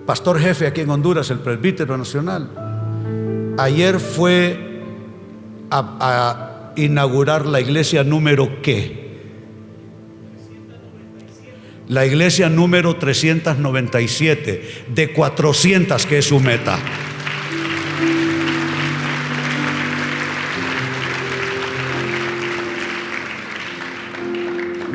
pastor 0.05 0.41
jefe 0.41 0.67
aquí 0.67 0.81
en 0.81 0.91
Honduras, 0.91 1.31
el 1.31 1.39
presbítero 1.39 1.97
nacional. 1.97 2.51
Ayer 3.57 4.01
fue 4.01 4.83
a, 5.71 6.73
inaugurar 6.75 7.47
la 7.47 7.61
iglesia 7.61 8.03
número 8.03 8.63
qué? 8.63 9.07
La 11.87 12.05
iglesia 12.05 12.49
número 12.49 12.97
397 12.97 14.87
de 14.93 15.13
400 15.13 16.05
que 16.05 16.19
es 16.19 16.25
su 16.25 16.41
meta. 16.41 16.81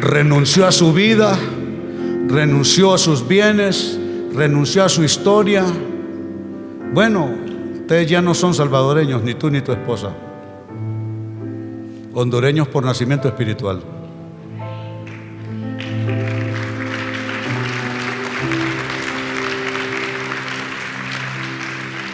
Renunció 0.01 0.67
a 0.67 0.71
su 0.73 0.91
vida, 0.91 1.37
renunció 2.27 2.93
a 2.93 2.97
sus 2.97 3.25
bienes, 3.25 3.97
renunció 4.33 4.83
a 4.83 4.89
su 4.89 5.03
historia. 5.03 5.63
Bueno, 6.93 7.29
ustedes 7.79 8.09
ya 8.09 8.21
no 8.21 8.33
son 8.33 8.53
salvadoreños, 8.53 9.23
ni 9.23 9.35
tú 9.35 9.49
ni 9.49 9.61
tu 9.61 9.71
esposa 9.71 10.13
hondureños 12.13 12.67
por 12.67 12.85
nacimiento 12.85 13.27
espiritual. 13.27 13.81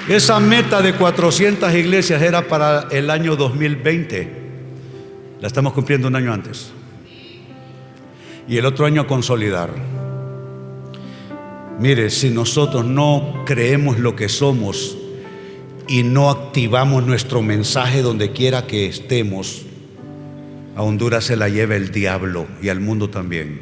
Esa 0.08 0.40
meta 0.40 0.82
de 0.82 0.94
400 0.94 1.74
iglesias 1.74 2.22
era 2.22 2.48
para 2.48 2.88
el 2.92 3.10
año 3.10 3.36
2020. 3.36 4.48
La 5.42 5.48
estamos 5.48 5.74
cumpliendo 5.74 6.08
un 6.08 6.16
año 6.16 6.32
antes. 6.32 6.72
Y 8.48 8.58
el 8.58 8.66
otro 8.66 8.86
año 8.86 9.02
a 9.02 9.08
consolidar. 9.08 9.72
Mire, 11.80 12.10
si 12.10 12.30
nosotros 12.30 12.86
no 12.86 13.44
creemos 13.46 14.00
lo 14.00 14.16
que 14.16 14.30
somos 14.30 14.98
y 15.88 16.04
no 16.04 16.30
activamos 16.30 17.06
nuestro 17.06 17.42
mensaje 17.42 18.02
donde 18.02 18.32
quiera 18.32 18.66
que 18.66 18.88
estemos, 18.88 19.64
a 20.76 20.82
Honduras 20.82 21.26
se 21.26 21.36
la 21.36 21.50
lleva 21.50 21.76
el 21.76 21.92
diablo 21.92 22.48
y 22.62 22.70
al 22.70 22.80
mundo 22.80 23.10
también. 23.10 23.62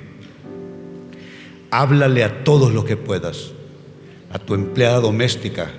Háblale 1.72 2.24
a 2.24 2.44
todos 2.44 2.74
los 2.74 2.86
que 2.86 2.96
puedas, 2.96 3.52
a 4.32 4.40
tu 4.40 4.54
empleada 4.54 5.00
doméstica, 5.00 5.72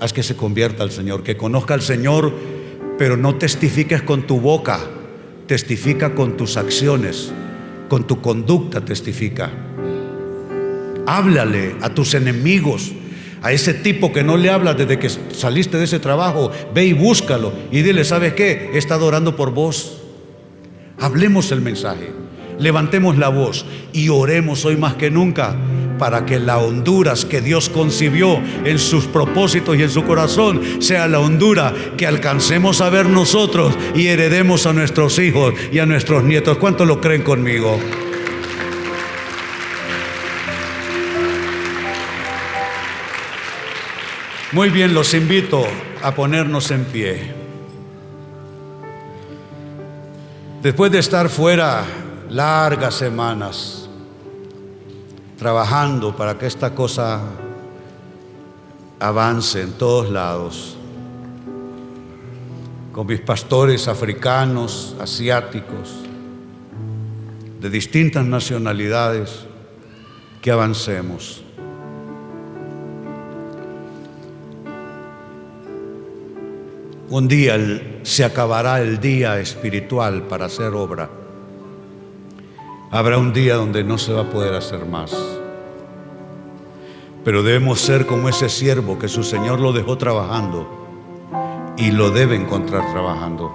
haz 0.00 0.12
que 0.12 0.22
se 0.22 0.36
convierta 0.36 0.82
al 0.82 0.90
Señor, 0.90 1.22
que 1.22 1.36
conozca 1.36 1.74
al 1.74 1.82
Señor, 1.82 2.32
pero 2.98 3.16
no 3.16 3.34
testifiques 3.36 4.02
con 4.02 4.26
tu 4.26 4.40
boca, 4.40 4.80
testifica 5.46 6.14
con 6.14 6.36
tus 6.36 6.56
acciones, 6.56 7.32
con 7.94 8.08
tu 8.08 8.20
conducta 8.20 8.80
testifica. 8.80 9.52
Háblale 11.06 11.76
a 11.80 11.90
tus 11.90 12.14
enemigos, 12.14 12.90
a 13.40 13.52
ese 13.52 13.72
tipo 13.72 14.12
que 14.12 14.24
no 14.24 14.36
le 14.36 14.50
hablas 14.50 14.76
desde 14.76 14.98
que 14.98 15.08
saliste 15.08 15.78
de 15.78 15.84
ese 15.84 16.00
trabajo, 16.00 16.50
ve 16.74 16.86
y 16.86 16.92
búscalo 16.92 17.52
y 17.70 17.82
dile, 17.82 18.04
¿sabes 18.04 18.32
qué? 18.32 18.72
He 18.74 18.78
estado 18.78 19.06
orando 19.06 19.36
por 19.36 19.52
vos. 19.52 20.02
Hablemos 20.98 21.52
el 21.52 21.60
mensaje, 21.60 22.10
levantemos 22.58 23.16
la 23.16 23.28
voz 23.28 23.64
y 23.92 24.08
oremos 24.08 24.64
hoy 24.64 24.76
más 24.76 24.94
que 24.94 25.12
nunca 25.12 25.54
para 25.98 26.26
que 26.26 26.38
la 26.38 26.58
Honduras 26.58 27.24
que 27.24 27.40
Dios 27.40 27.68
concibió 27.68 28.40
en 28.64 28.78
sus 28.78 29.06
propósitos 29.06 29.76
y 29.76 29.82
en 29.82 29.90
su 29.90 30.04
corazón 30.04 30.60
sea 30.80 31.08
la 31.08 31.20
Honduras 31.20 31.72
que 31.96 32.06
alcancemos 32.06 32.80
a 32.80 32.90
ver 32.90 33.06
nosotros 33.06 33.74
y 33.94 34.06
heredemos 34.06 34.66
a 34.66 34.72
nuestros 34.72 35.18
hijos 35.18 35.54
y 35.72 35.78
a 35.78 35.86
nuestros 35.86 36.24
nietos. 36.24 36.58
¿Cuántos 36.58 36.86
lo 36.86 37.00
creen 37.00 37.22
conmigo? 37.22 37.78
Muy 44.54 44.70
bien, 44.70 44.94
los 44.94 45.14
invito 45.14 45.66
a 46.00 46.14
ponernos 46.14 46.70
en 46.70 46.84
pie. 46.84 47.34
Después 50.62 50.92
de 50.92 51.00
estar 51.00 51.28
fuera 51.28 51.84
largas 52.30 52.94
semanas, 52.94 53.83
trabajando 55.36 56.16
para 56.16 56.38
que 56.38 56.46
esta 56.46 56.74
cosa 56.74 57.20
avance 59.00 59.60
en 59.60 59.72
todos 59.72 60.10
lados, 60.10 60.76
con 62.92 63.06
mis 63.06 63.20
pastores 63.20 63.88
africanos, 63.88 64.96
asiáticos, 65.00 66.04
de 67.60 67.70
distintas 67.70 68.24
nacionalidades, 68.24 69.46
que 70.40 70.50
avancemos. 70.50 71.42
Un 77.08 77.28
día 77.28 77.56
se 78.02 78.24
acabará 78.24 78.82
el 78.82 79.00
día 79.00 79.40
espiritual 79.40 80.24
para 80.24 80.46
hacer 80.46 80.74
obra. 80.74 81.23
Habrá 82.94 83.18
un 83.18 83.32
día 83.32 83.56
donde 83.56 83.82
no 83.82 83.98
se 83.98 84.12
va 84.12 84.20
a 84.20 84.30
poder 84.30 84.54
hacer 84.54 84.86
más. 84.86 85.12
Pero 87.24 87.42
debemos 87.42 87.80
ser 87.80 88.06
como 88.06 88.28
ese 88.28 88.48
siervo 88.48 89.00
que 89.00 89.08
su 89.08 89.24
Señor 89.24 89.58
lo 89.58 89.72
dejó 89.72 89.98
trabajando 89.98 91.74
y 91.76 91.90
lo 91.90 92.12
debe 92.12 92.36
encontrar 92.36 92.88
trabajando. 92.92 93.52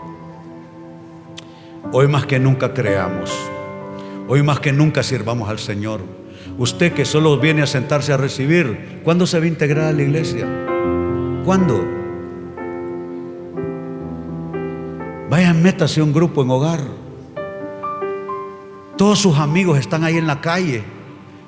Hoy 1.94 2.10
más 2.10 2.26
que 2.26 2.38
nunca 2.38 2.74
creamos. 2.74 3.32
Hoy 4.28 4.44
más 4.44 4.60
que 4.60 4.74
nunca 4.74 5.04
sirvamos 5.04 5.48
al 5.48 5.60
Señor. 5.60 6.02
Usted 6.58 6.92
que 6.92 7.06
solo 7.06 7.40
viene 7.40 7.62
a 7.62 7.68
sentarse 7.68 8.12
a 8.12 8.18
recibir, 8.18 9.00
¿cuándo 9.06 9.26
se 9.26 9.40
va 9.40 9.46
a 9.46 9.48
integrar 9.48 9.86
a 9.86 9.94
la 9.94 10.02
iglesia? 10.02 10.46
¿Cuándo? 11.46 11.82
Vaya, 15.30 15.54
métase 15.54 16.02
un 16.02 16.12
grupo 16.12 16.42
en 16.42 16.50
hogar. 16.50 16.99
Todos 19.00 19.20
sus 19.20 19.38
amigos 19.38 19.80
están 19.80 20.04
ahí 20.04 20.18
en 20.18 20.28
la 20.28 20.42
calle. 20.42 20.84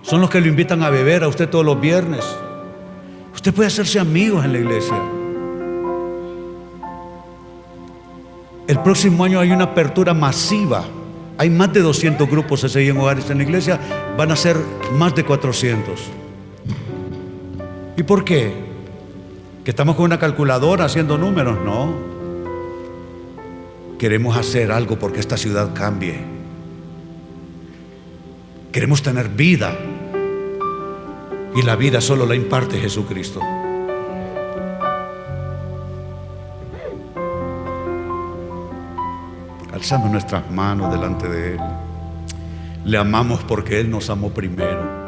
Son 0.03 0.21
los 0.21 0.29
que 0.29 0.39
lo 0.39 0.47
invitan 0.47 0.83
a 0.83 0.89
beber 0.89 1.25
a 1.25 1.27
usted 1.27 1.49
todos 1.49 1.65
los 1.65 1.81
viernes. 1.81 2.23
Usted 3.33 3.53
puede 3.53 3.67
hacerse 3.67 3.99
amigos 3.99 4.45
en 4.45 4.53
la 4.53 4.59
iglesia. 4.59 4.95
El 8.67 8.79
próximo 8.79 9.25
año 9.25 9.41
hay 9.41 9.51
una 9.51 9.65
apertura 9.65 10.13
masiva. 10.13 10.85
Hay 11.37 11.49
más 11.49 11.73
de 11.73 11.81
200 11.81 12.29
grupos 12.29 12.73
de 12.73 12.87
en 12.87 12.97
hogares 12.97 13.29
en 13.29 13.39
la 13.39 13.43
iglesia. 13.43 13.77
Van 14.17 14.31
a 14.31 14.37
ser 14.37 14.55
más 14.93 15.13
de 15.13 15.25
400. 15.25 15.99
¿Y 17.97 18.03
por 18.03 18.23
qué? 18.23 18.53
¿Que 19.65 19.71
estamos 19.71 19.97
con 19.97 20.05
una 20.05 20.17
calculadora 20.17 20.85
haciendo 20.85 21.17
números? 21.17 21.57
No. 21.65 21.95
Queremos 23.99 24.37
hacer 24.37 24.71
algo 24.71 24.97
porque 24.97 25.19
esta 25.19 25.35
ciudad 25.35 25.73
cambie. 25.73 26.40
Queremos 28.71 29.03
tener 29.03 29.27
vida. 29.27 29.77
Y 31.53 31.61
la 31.63 31.75
vida 31.75 31.99
solo 31.99 32.25
la 32.25 32.35
imparte 32.35 32.79
Jesucristo. 32.79 33.41
Alzamos 39.73 40.09
nuestras 40.09 40.49
manos 40.49 40.89
delante 40.93 41.27
de 41.27 41.55
Él. 41.55 41.59
Le 42.85 42.97
amamos 42.97 43.43
porque 43.43 43.81
Él 43.81 43.89
nos 43.89 44.09
amó 44.09 44.29
primero. 44.29 45.01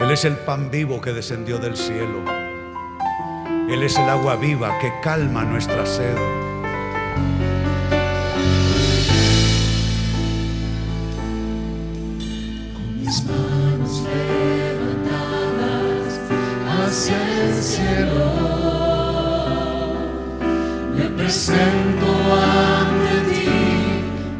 Él 0.00 0.10
es 0.10 0.24
el 0.24 0.34
pan 0.34 0.70
vivo 0.70 1.00
que 1.00 1.12
descendió 1.12 1.58
del 1.58 1.76
cielo. 1.76 2.24
Él 3.68 3.84
es 3.84 3.96
el 3.96 4.08
agua 4.08 4.34
viva 4.34 4.78
que 4.80 4.92
calma 5.00 5.44
nuestra 5.44 5.86
sed. 5.86 6.45
Hacia 16.86 17.18
el 17.44 17.54
cielo. 17.62 18.26
Me 20.94 21.04
presento 21.10 22.06
ante 22.34 23.14
ti, 23.30 23.48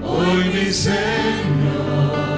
hoy 0.02 0.44
mi 0.54 0.72
Señor, 0.72 2.36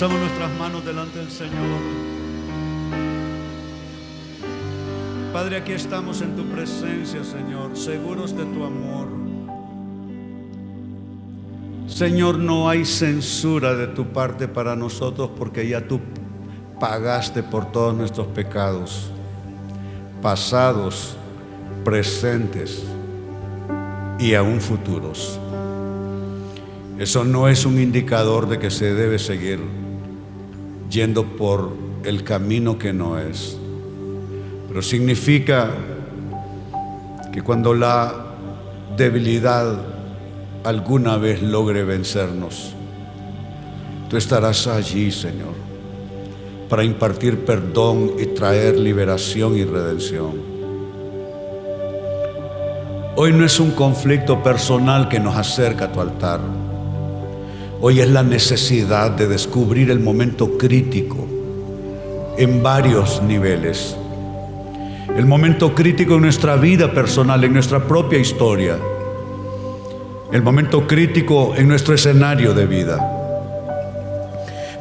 alzamos 0.00 0.20
nuestras 0.20 0.56
manos 0.56 0.84
delante 0.84 1.18
del 1.18 1.28
Señor. 1.28 1.80
Padre, 5.32 5.56
aquí 5.56 5.72
estamos 5.72 6.22
en 6.22 6.36
tu 6.36 6.44
presencia, 6.44 7.24
Señor, 7.24 7.76
seguros 7.76 8.36
de 8.36 8.44
tu 8.44 8.64
amor. 8.64 9.08
Señor, 11.88 12.38
no 12.38 12.68
hay 12.68 12.84
censura 12.84 13.74
de 13.74 13.88
tu 13.88 14.06
parte 14.12 14.46
para 14.46 14.76
nosotros 14.76 15.30
porque 15.36 15.68
ya 15.68 15.88
tú 15.88 15.98
pagaste 16.78 17.42
por 17.42 17.72
todos 17.72 17.92
nuestros 17.92 18.28
pecados, 18.28 19.10
pasados, 20.22 21.16
presentes 21.84 22.84
y 24.20 24.34
aún 24.34 24.60
futuros. 24.60 25.40
Eso 27.00 27.24
no 27.24 27.48
es 27.48 27.66
un 27.66 27.80
indicador 27.80 28.48
de 28.48 28.60
que 28.60 28.70
se 28.70 28.94
debe 28.94 29.18
seguir 29.18 29.87
yendo 30.90 31.24
por 31.24 31.72
el 32.04 32.24
camino 32.24 32.78
que 32.78 32.92
no 32.92 33.18
es, 33.18 33.58
pero 34.68 34.82
significa 34.82 35.70
que 37.32 37.42
cuando 37.42 37.74
la 37.74 38.14
debilidad 38.96 39.78
alguna 40.64 41.16
vez 41.16 41.42
logre 41.42 41.84
vencernos, 41.84 42.74
tú 44.08 44.16
estarás 44.16 44.66
allí, 44.66 45.10
Señor, 45.10 45.54
para 46.68 46.84
impartir 46.84 47.44
perdón 47.44 48.12
y 48.18 48.26
traer 48.26 48.78
liberación 48.78 49.56
y 49.56 49.64
redención. 49.64 50.58
Hoy 53.16 53.32
no 53.32 53.44
es 53.44 53.58
un 53.58 53.72
conflicto 53.72 54.42
personal 54.42 55.08
que 55.08 55.18
nos 55.18 55.36
acerca 55.36 55.86
a 55.86 55.92
tu 55.92 56.00
altar. 56.00 56.40
Hoy 57.80 58.00
es 58.00 58.10
la 58.10 58.22
necesidad 58.22 59.10
de 59.12 59.28
descubrir 59.28 59.90
el 59.90 60.00
momento 60.00 60.58
crítico 60.58 61.26
en 62.36 62.62
varios 62.62 63.22
niveles. 63.22 63.96
El 65.16 65.26
momento 65.26 65.74
crítico 65.74 66.14
en 66.14 66.22
nuestra 66.22 66.56
vida 66.56 66.92
personal, 66.92 67.42
en 67.44 67.52
nuestra 67.52 67.86
propia 67.86 68.18
historia 68.18 68.78
el 70.30 70.42
momento 70.42 70.86
crítico 70.86 71.54
en 71.56 71.68
nuestro 71.68 71.94
escenario 71.94 72.52
de 72.52 72.66
vida. 72.66 72.98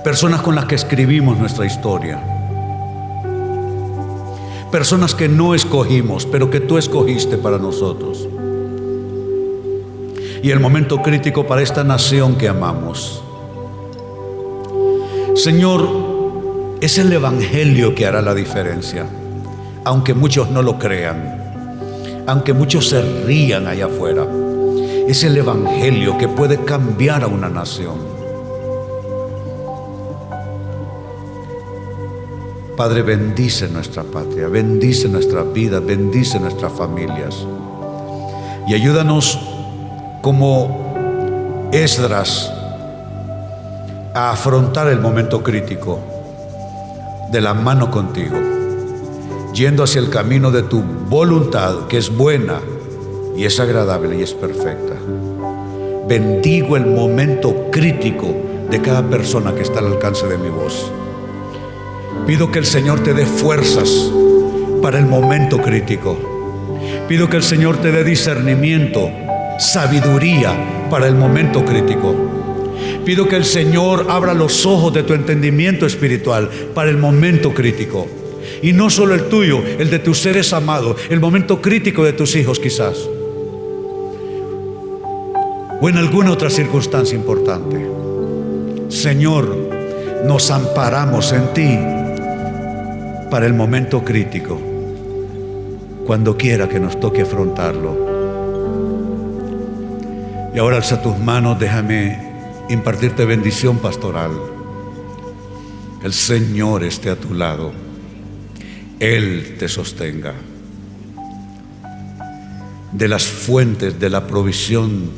Personas 0.03 0.41
con 0.41 0.55
las 0.55 0.65
que 0.65 0.75
escribimos 0.75 1.37
nuestra 1.37 1.65
historia. 1.65 2.21
Personas 4.69 5.15
que 5.15 5.29
no 5.29 5.55
escogimos, 5.55 6.25
pero 6.25 6.49
que 6.49 6.59
tú 6.59 6.77
escogiste 6.77 7.37
para 7.37 7.57
nosotros. 7.57 8.27
Y 10.47 10.51
el 10.51 10.61
momento 10.61 11.01
crítico 11.01 11.45
para 11.45 11.61
esta 11.61 11.83
nación 11.83 12.37
que 12.37 12.47
amamos. 12.47 13.21
Señor, 15.35 16.77
es 16.79 16.97
el 16.97 17.11
Evangelio 17.11 17.93
que 17.93 18.05
hará 18.05 18.21
la 18.21 18.33
diferencia, 18.33 19.05
aunque 19.83 20.13
muchos 20.13 20.49
no 20.49 20.61
lo 20.61 20.79
crean, 20.79 22.23
aunque 22.27 22.53
muchos 22.53 22.87
se 22.87 23.01
rían 23.25 23.67
allá 23.67 23.87
afuera. 23.87 24.25
Es 25.09 25.25
el 25.25 25.35
Evangelio 25.35 26.17
que 26.17 26.29
puede 26.29 26.63
cambiar 26.63 27.23
a 27.23 27.27
una 27.27 27.49
nación. 27.49 27.97
Padre, 32.77 33.01
bendice 33.01 33.67
nuestra 33.67 34.03
patria, 34.03 34.47
bendice 34.47 35.09
nuestra 35.09 35.43
vida, 35.43 35.81
bendice 35.81 36.39
nuestras 36.39 36.71
familias. 36.71 37.35
Y 38.65 38.75
ayúdanos 38.75 39.46
como 40.21 41.69
Esdras 41.71 42.51
a 44.13 44.31
afrontar 44.31 44.87
el 44.87 44.99
momento 44.99 45.43
crítico 45.43 45.99
de 47.31 47.41
la 47.41 47.53
mano 47.53 47.91
contigo, 47.91 48.35
yendo 49.53 49.83
hacia 49.83 49.99
el 49.99 50.09
camino 50.09 50.49
de 50.51 50.63
tu 50.63 50.81
voluntad, 50.81 51.87
que 51.87 51.97
es 51.97 52.15
buena, 52.15 52.59
y 53.35 53.45
es 53.45 53.59
agradable 53.59 54.17
y 54.17 54.23
es 54.23 54.33
perfecta. 54.33 54.95
Bendigo 56.07 56.75
el 56.77 56.87
momento 56.87 57.69
crítico 57.71 58.33
de 58.69 58.81
cada 58.81 59.03
persona 59.03 59.53
que 59.53 59.61
está 59.61 59.79
al 59.79 59.87
alcance 59.87 60.25
de 60.27 60.37
mi 60.37 60.49
voz. 60.49 60.91
Pido 62.25 62.51
que 62.51 62.59
el 62.59 62.65
Señor 62.65 63.03
te 63.03 63.13
dé 63.13 63.25
fuerzas 63.25 64.11
para 64.81 64.97
el 64.97 65.05
momento 65.05 65.61
crítico. 65.61 66.17
Pido 67.07 67.29
que 67.29 67.37
el 67.37 67.43
Señor 67.43 67.77
te 67.77 67.91
dé 67.91 68.03
discernimiento, 68.03 69.11
sabiduría 69.57 70.87
para 70.89 71.07
el 71.07 71.15
momento 71.15 71.63
crítico. 71.65 72.15
Pido 73.05 73.27
que 73.27 73.35
el 73.35 73.45
Señor 73.45 74.07
abra 74.09 74.33
los 74.33 74.65
ojos 74.65 74.93
de 74.93 75.03
tu 75.03 75.13
entendimiento 75.13 75.85
espiritual 75.85 76.49
para 76.73 76.89
el 76.89 76.97
momento 76.97 77.53
crítico. 77.53 78.07
Y 78.61 78.73
no 78.73 78.89
solo 78.89 79.13
el 79.13 79.23
tuyo, 79.29 79.61
el 79.79 79.89
de 79.89 79.99
tus 79.99 80.19
seres 80.19 80.53
amados, 80.53 80.97
el 81.09 81.19
momento 81.19 81.61
crítico 81.61 82.03
de 82.03 82.13
tus 82.13 82.35
hijos 82.35 82.59
quizás 82.59 83.07
o 85.79 85.89
en 85.89 85.97
alguna 85.97 86.31
otra 86.31 86.49
circunstancia 86.49 87.15
importante. 87.15 87.87
Señor, 88.89 89.55
nos 90.25 90.49
amparamos 90.49 91.31
en 91.33 91.53
ti 91.53 91.79
para 93.29 93.45
el 93.45 93.53
momento 93.53 94.03
crítico, 94.03 94.59
cuando 96.05 96.37
quiera 96.37 96.67
que 96.67 96.79
nos 96.79 96.99
toque 96.99 97.21
afrontarlo. 97.21 98.06
Y 100.57 100.59
ahora 100.59 100.77
alza 100.77 101.03
tus 101.03 101.19
manos, 101.19 101.59
déjame 101.59 102.17
impartirte 102.67 103.25
bendición 103.25 103.77
pastoral. 103.77 104.31
El 106.03 106.11
Señor 106.11 106.83
esté 106.83 107.11
a 107.11 107.15
tu 107.15 107.35
lado, 107.35 107.71
Él 108.99 109.57
te 109.59 109.69
sostenga. 109.69 110.33
De 112.91 113.07
las 113.07 113.27
fuentes 113.27 113.99
de 113.99 114.09
la 114.09 114.25
provisión 114.25 115.11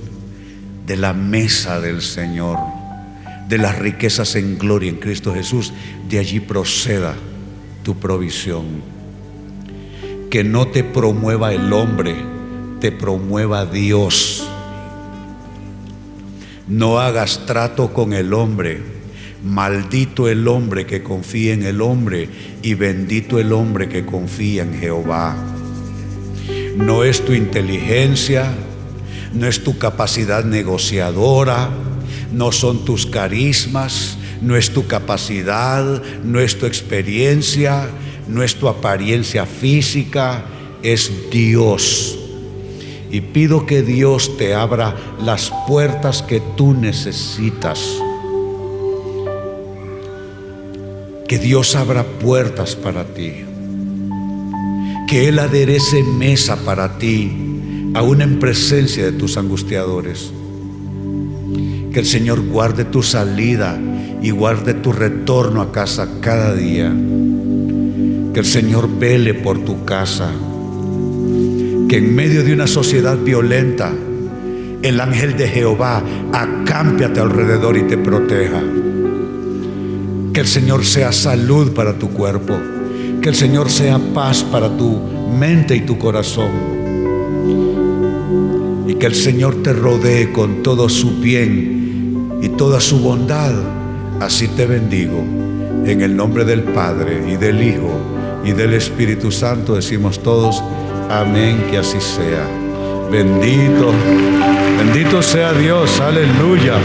de 0.85 0.97
la 0.97 1.13
mesa 1.13 1.79
del 1.79 2.01
Señor, 2.01 2.59
de 3.47 3.59
las 3.59 3.79
riquezas 3.79 4.35
en 4.35 4.57
gloria 4.57 4.89
en 4.89 4.97
Cristo 4.97 5.33
Jesús, 5.33 5.71
de 6.09 6.19
allí 6.19 6.41
proceda 6.41 7.15
tu 7.83 7.95
provisión. 7.97 8.65
Que 10.29 10.43
no 10.43 10.67
te 10.67 10.83
promueva 10.83 11.53
el 11.53 11.71
hombre, 11.71 12.13
te 12.81 12.91
promueva 12.91 13.65
Dios. 13.65 14.48
No 16.69 16.99
hagas 16.99 17.47
trato 17.47 17.91
con 17.93 18.13
el 18.13 18.31
hombre. 18.31 18.79
Maldito 19.43 20.27
el 20.27 20.47
hombre 20.47 20.85
que 20.85 21.01
confía 21.01 21.53
en 21.53 21.63
el 21.63 21.81
hombre 21.81 22.29
y 22.61 22.75
bendito 22.75 23.39
el 23.39 23.53
hombre 23.53 23.89
que 23.89 24.05
confía 24.05 24.61
en 24.61 24.79
Jehová. 24.79 25.35
No 26.75 27.03
es 27.03 27.25
tu 27.25 27.33
inteligencia, 27.33 28.53
no 29.33 29.47
es 29.47 29.63
tu 29.63 29.79
capacidad 29.79 30.45
negociadora, 30.45 31.71
no 32.31 32.51
son 32.51 32.85
tus 32.85 33.07
carismas, 33.07 34.19
no 34.43 34.55
es 34.55 34.69
tu 34.69 34.85
capacidad, 34.85 36.03
no 36.23 36.39
es 36.39 36.59
tu 36.59 36.67
experiencia, 36.67 37.89
no 38.27 38.43
es 38.43 38.55
tu 38.55 38.67
apariencia 38.67 39.47
física, 39.47 40.45
es 40.83 41.31
Dios. 41.31 42.18
Y 43.11 43.21
pido 43.21 43.65
que 43.65 43.81
Dios 43.81 44.37
te 44.37 44.53
abra 44.53 44.95
las 45.19 45.51
puertas 45.67 46.21
que 46.21 46.41
tú 46.55 46.73
necesitas. 46.73 47.79
Que 51.27 51.39
Dios 51.39 51.75
abra 51.75 52.03
puertas 52.03 52.75
para 52.75 53.05
ti. 53.05 53.45
Que 55.07 55.27
Él 55.27 55.39
aderece 55.39 56.03
mesa 56.03 56.55
para 56.65 56.97
ti 56.97 57.31
aún 57.93 58.21
en 58.21 58.39
presencia 58.39 59.05
de 59.05 59.11
tus 59.11 59.37
angustiadores. 59.37 60.31
Que 61.91 61.99
el 61.99 62.05
Señor 62.05 62.41
guarde 62.41 62.85
tu 62.85 63.01
salida 63.01 63.79
y 64.21 64.29
guarde 64.31 64.73
tu 64.75 64.91
retorno 64.91 65.61
a 65.61 65.71
casa 65.71 66.07
cada 66.21 66.53
día. 66.53 66.93
Que 68.33 68.39
el 68.39 68.45
Señor 68.45 68.89
vele 68.99 69.33
por 69.33 69.63
tu 69.65 69.85
casa. 69.85 70.31
Que 71.89 71.97
en 71.97 72.13
medio 72.13 72.43
de 72.43 72.53
una 72.53 72.67
sociedad 72.67 73.17
violenta, 73.17 73.91
el 74.83 75.01
ángel 75.01 75.35
de 75.35 75.47
Jehová 75.47 76.03
acampe 76.31 77.03
a 77.03 77.11
tu 77.11 77.19
alrededor 77.19 77.75
y 77.77 77.81
te 77.81 77.97
proteja. 77.97 78.61
Que 80.31 80.39
el 80.39 80.47
Señor 80.47 80.85
sea 80.85 81.11
salud 81.11 81.73
para 81.73 81.97
tu 81.97 82.11
cuerpo. 82.11 82.55
Que 83.23 83.29
el 83.29 83.35
Señor 83.35 83.71
sea 83.71 83.97
paz 84.13 84.43
para 84.43 84.69
tu 84.77 84.99
mente 85.35 85.75
y 85.75 85.81
tu 85.81 85.97
corazón. 85.97 86.51
Y 88.87 88.93
que 88.93 89.07
el 89.07 89.15
Señor 89.15 89.63
te 89.63 89.73
rodee 89.73 90.31
con 90.31 90.61
todo 90.61 90.89
su 90.89 91.19
bien 91.19 92.37
y 92.39 92.49
toda 92.49 92.79
su 92.81 92.99
bondad. 92.99 93.53
Así 94.19 94.47
te 94.49 94.67
bendigo. 94.67 95.23
En 95.87 96.01
el 96.01 96.15
nombre 96.15 96.45
del 96.45 96.61
Padre 96.61 97.33
y 97.33 97.35
del 97.35 97.63
Hijo 97.63 97.99
y 98.45 98.51
del 98.51 98.75
Espíritu 98.75 99.31
Santo 99.31 99.73
decimos 99.75 100.21
todos, 100.21 100.63
amén, 101.09 101.67
que 101.69 101.77
así 101.77 101.99
sea. 101.99 102.47
Bendito, 103.11 103.91
bendito 104.77 105.21
sea 105.21 105.51
Dios, 105.53 105.99
aleluya, 105.99 106.75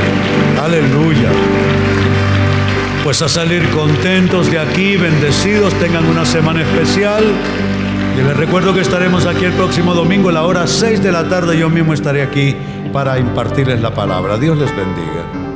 aleluya. 0.62 1.30
Pues 3.04 3.20
a 3.20 3.28
salir 3.28 3.68
contentos 3.70 4.50
de 4.50 4.58
aquí, 4.58 4.96
bendecidos, 4.96 5.74
tengan 5.74 6.06
una 6.06 6.24
semana 6.24 6.62
especial. 6.62 7.22
Y 8.18 8.22
les 8.22 8.36
recuerdo 8.36 8.72
que 8.72 8.80
estaremos 8.80 9.26
aquí 9.26 9.44
el 9.44 9.52
próximo 9.52 9.92
domingo 9.92 10.30
a 10.30 10.32
la 10.32 10.44
hora 10.44 10.66
6 10.66 11.02
de 11.02 11.12
la 11.12 11.28
tarde. 11.28 11.58
Yo 11.58 11.68
mismo 11.68 11.92
estaré 11.92 12.22
aquí 12.22 12.56
para 12.92 13.18
impartirles 13.18 13.82
la 13.82 13.92
palabra. 13.92 14.38
Dios 14.38 14.56
les 14.56 14.74
bendiga. 14.74 15.53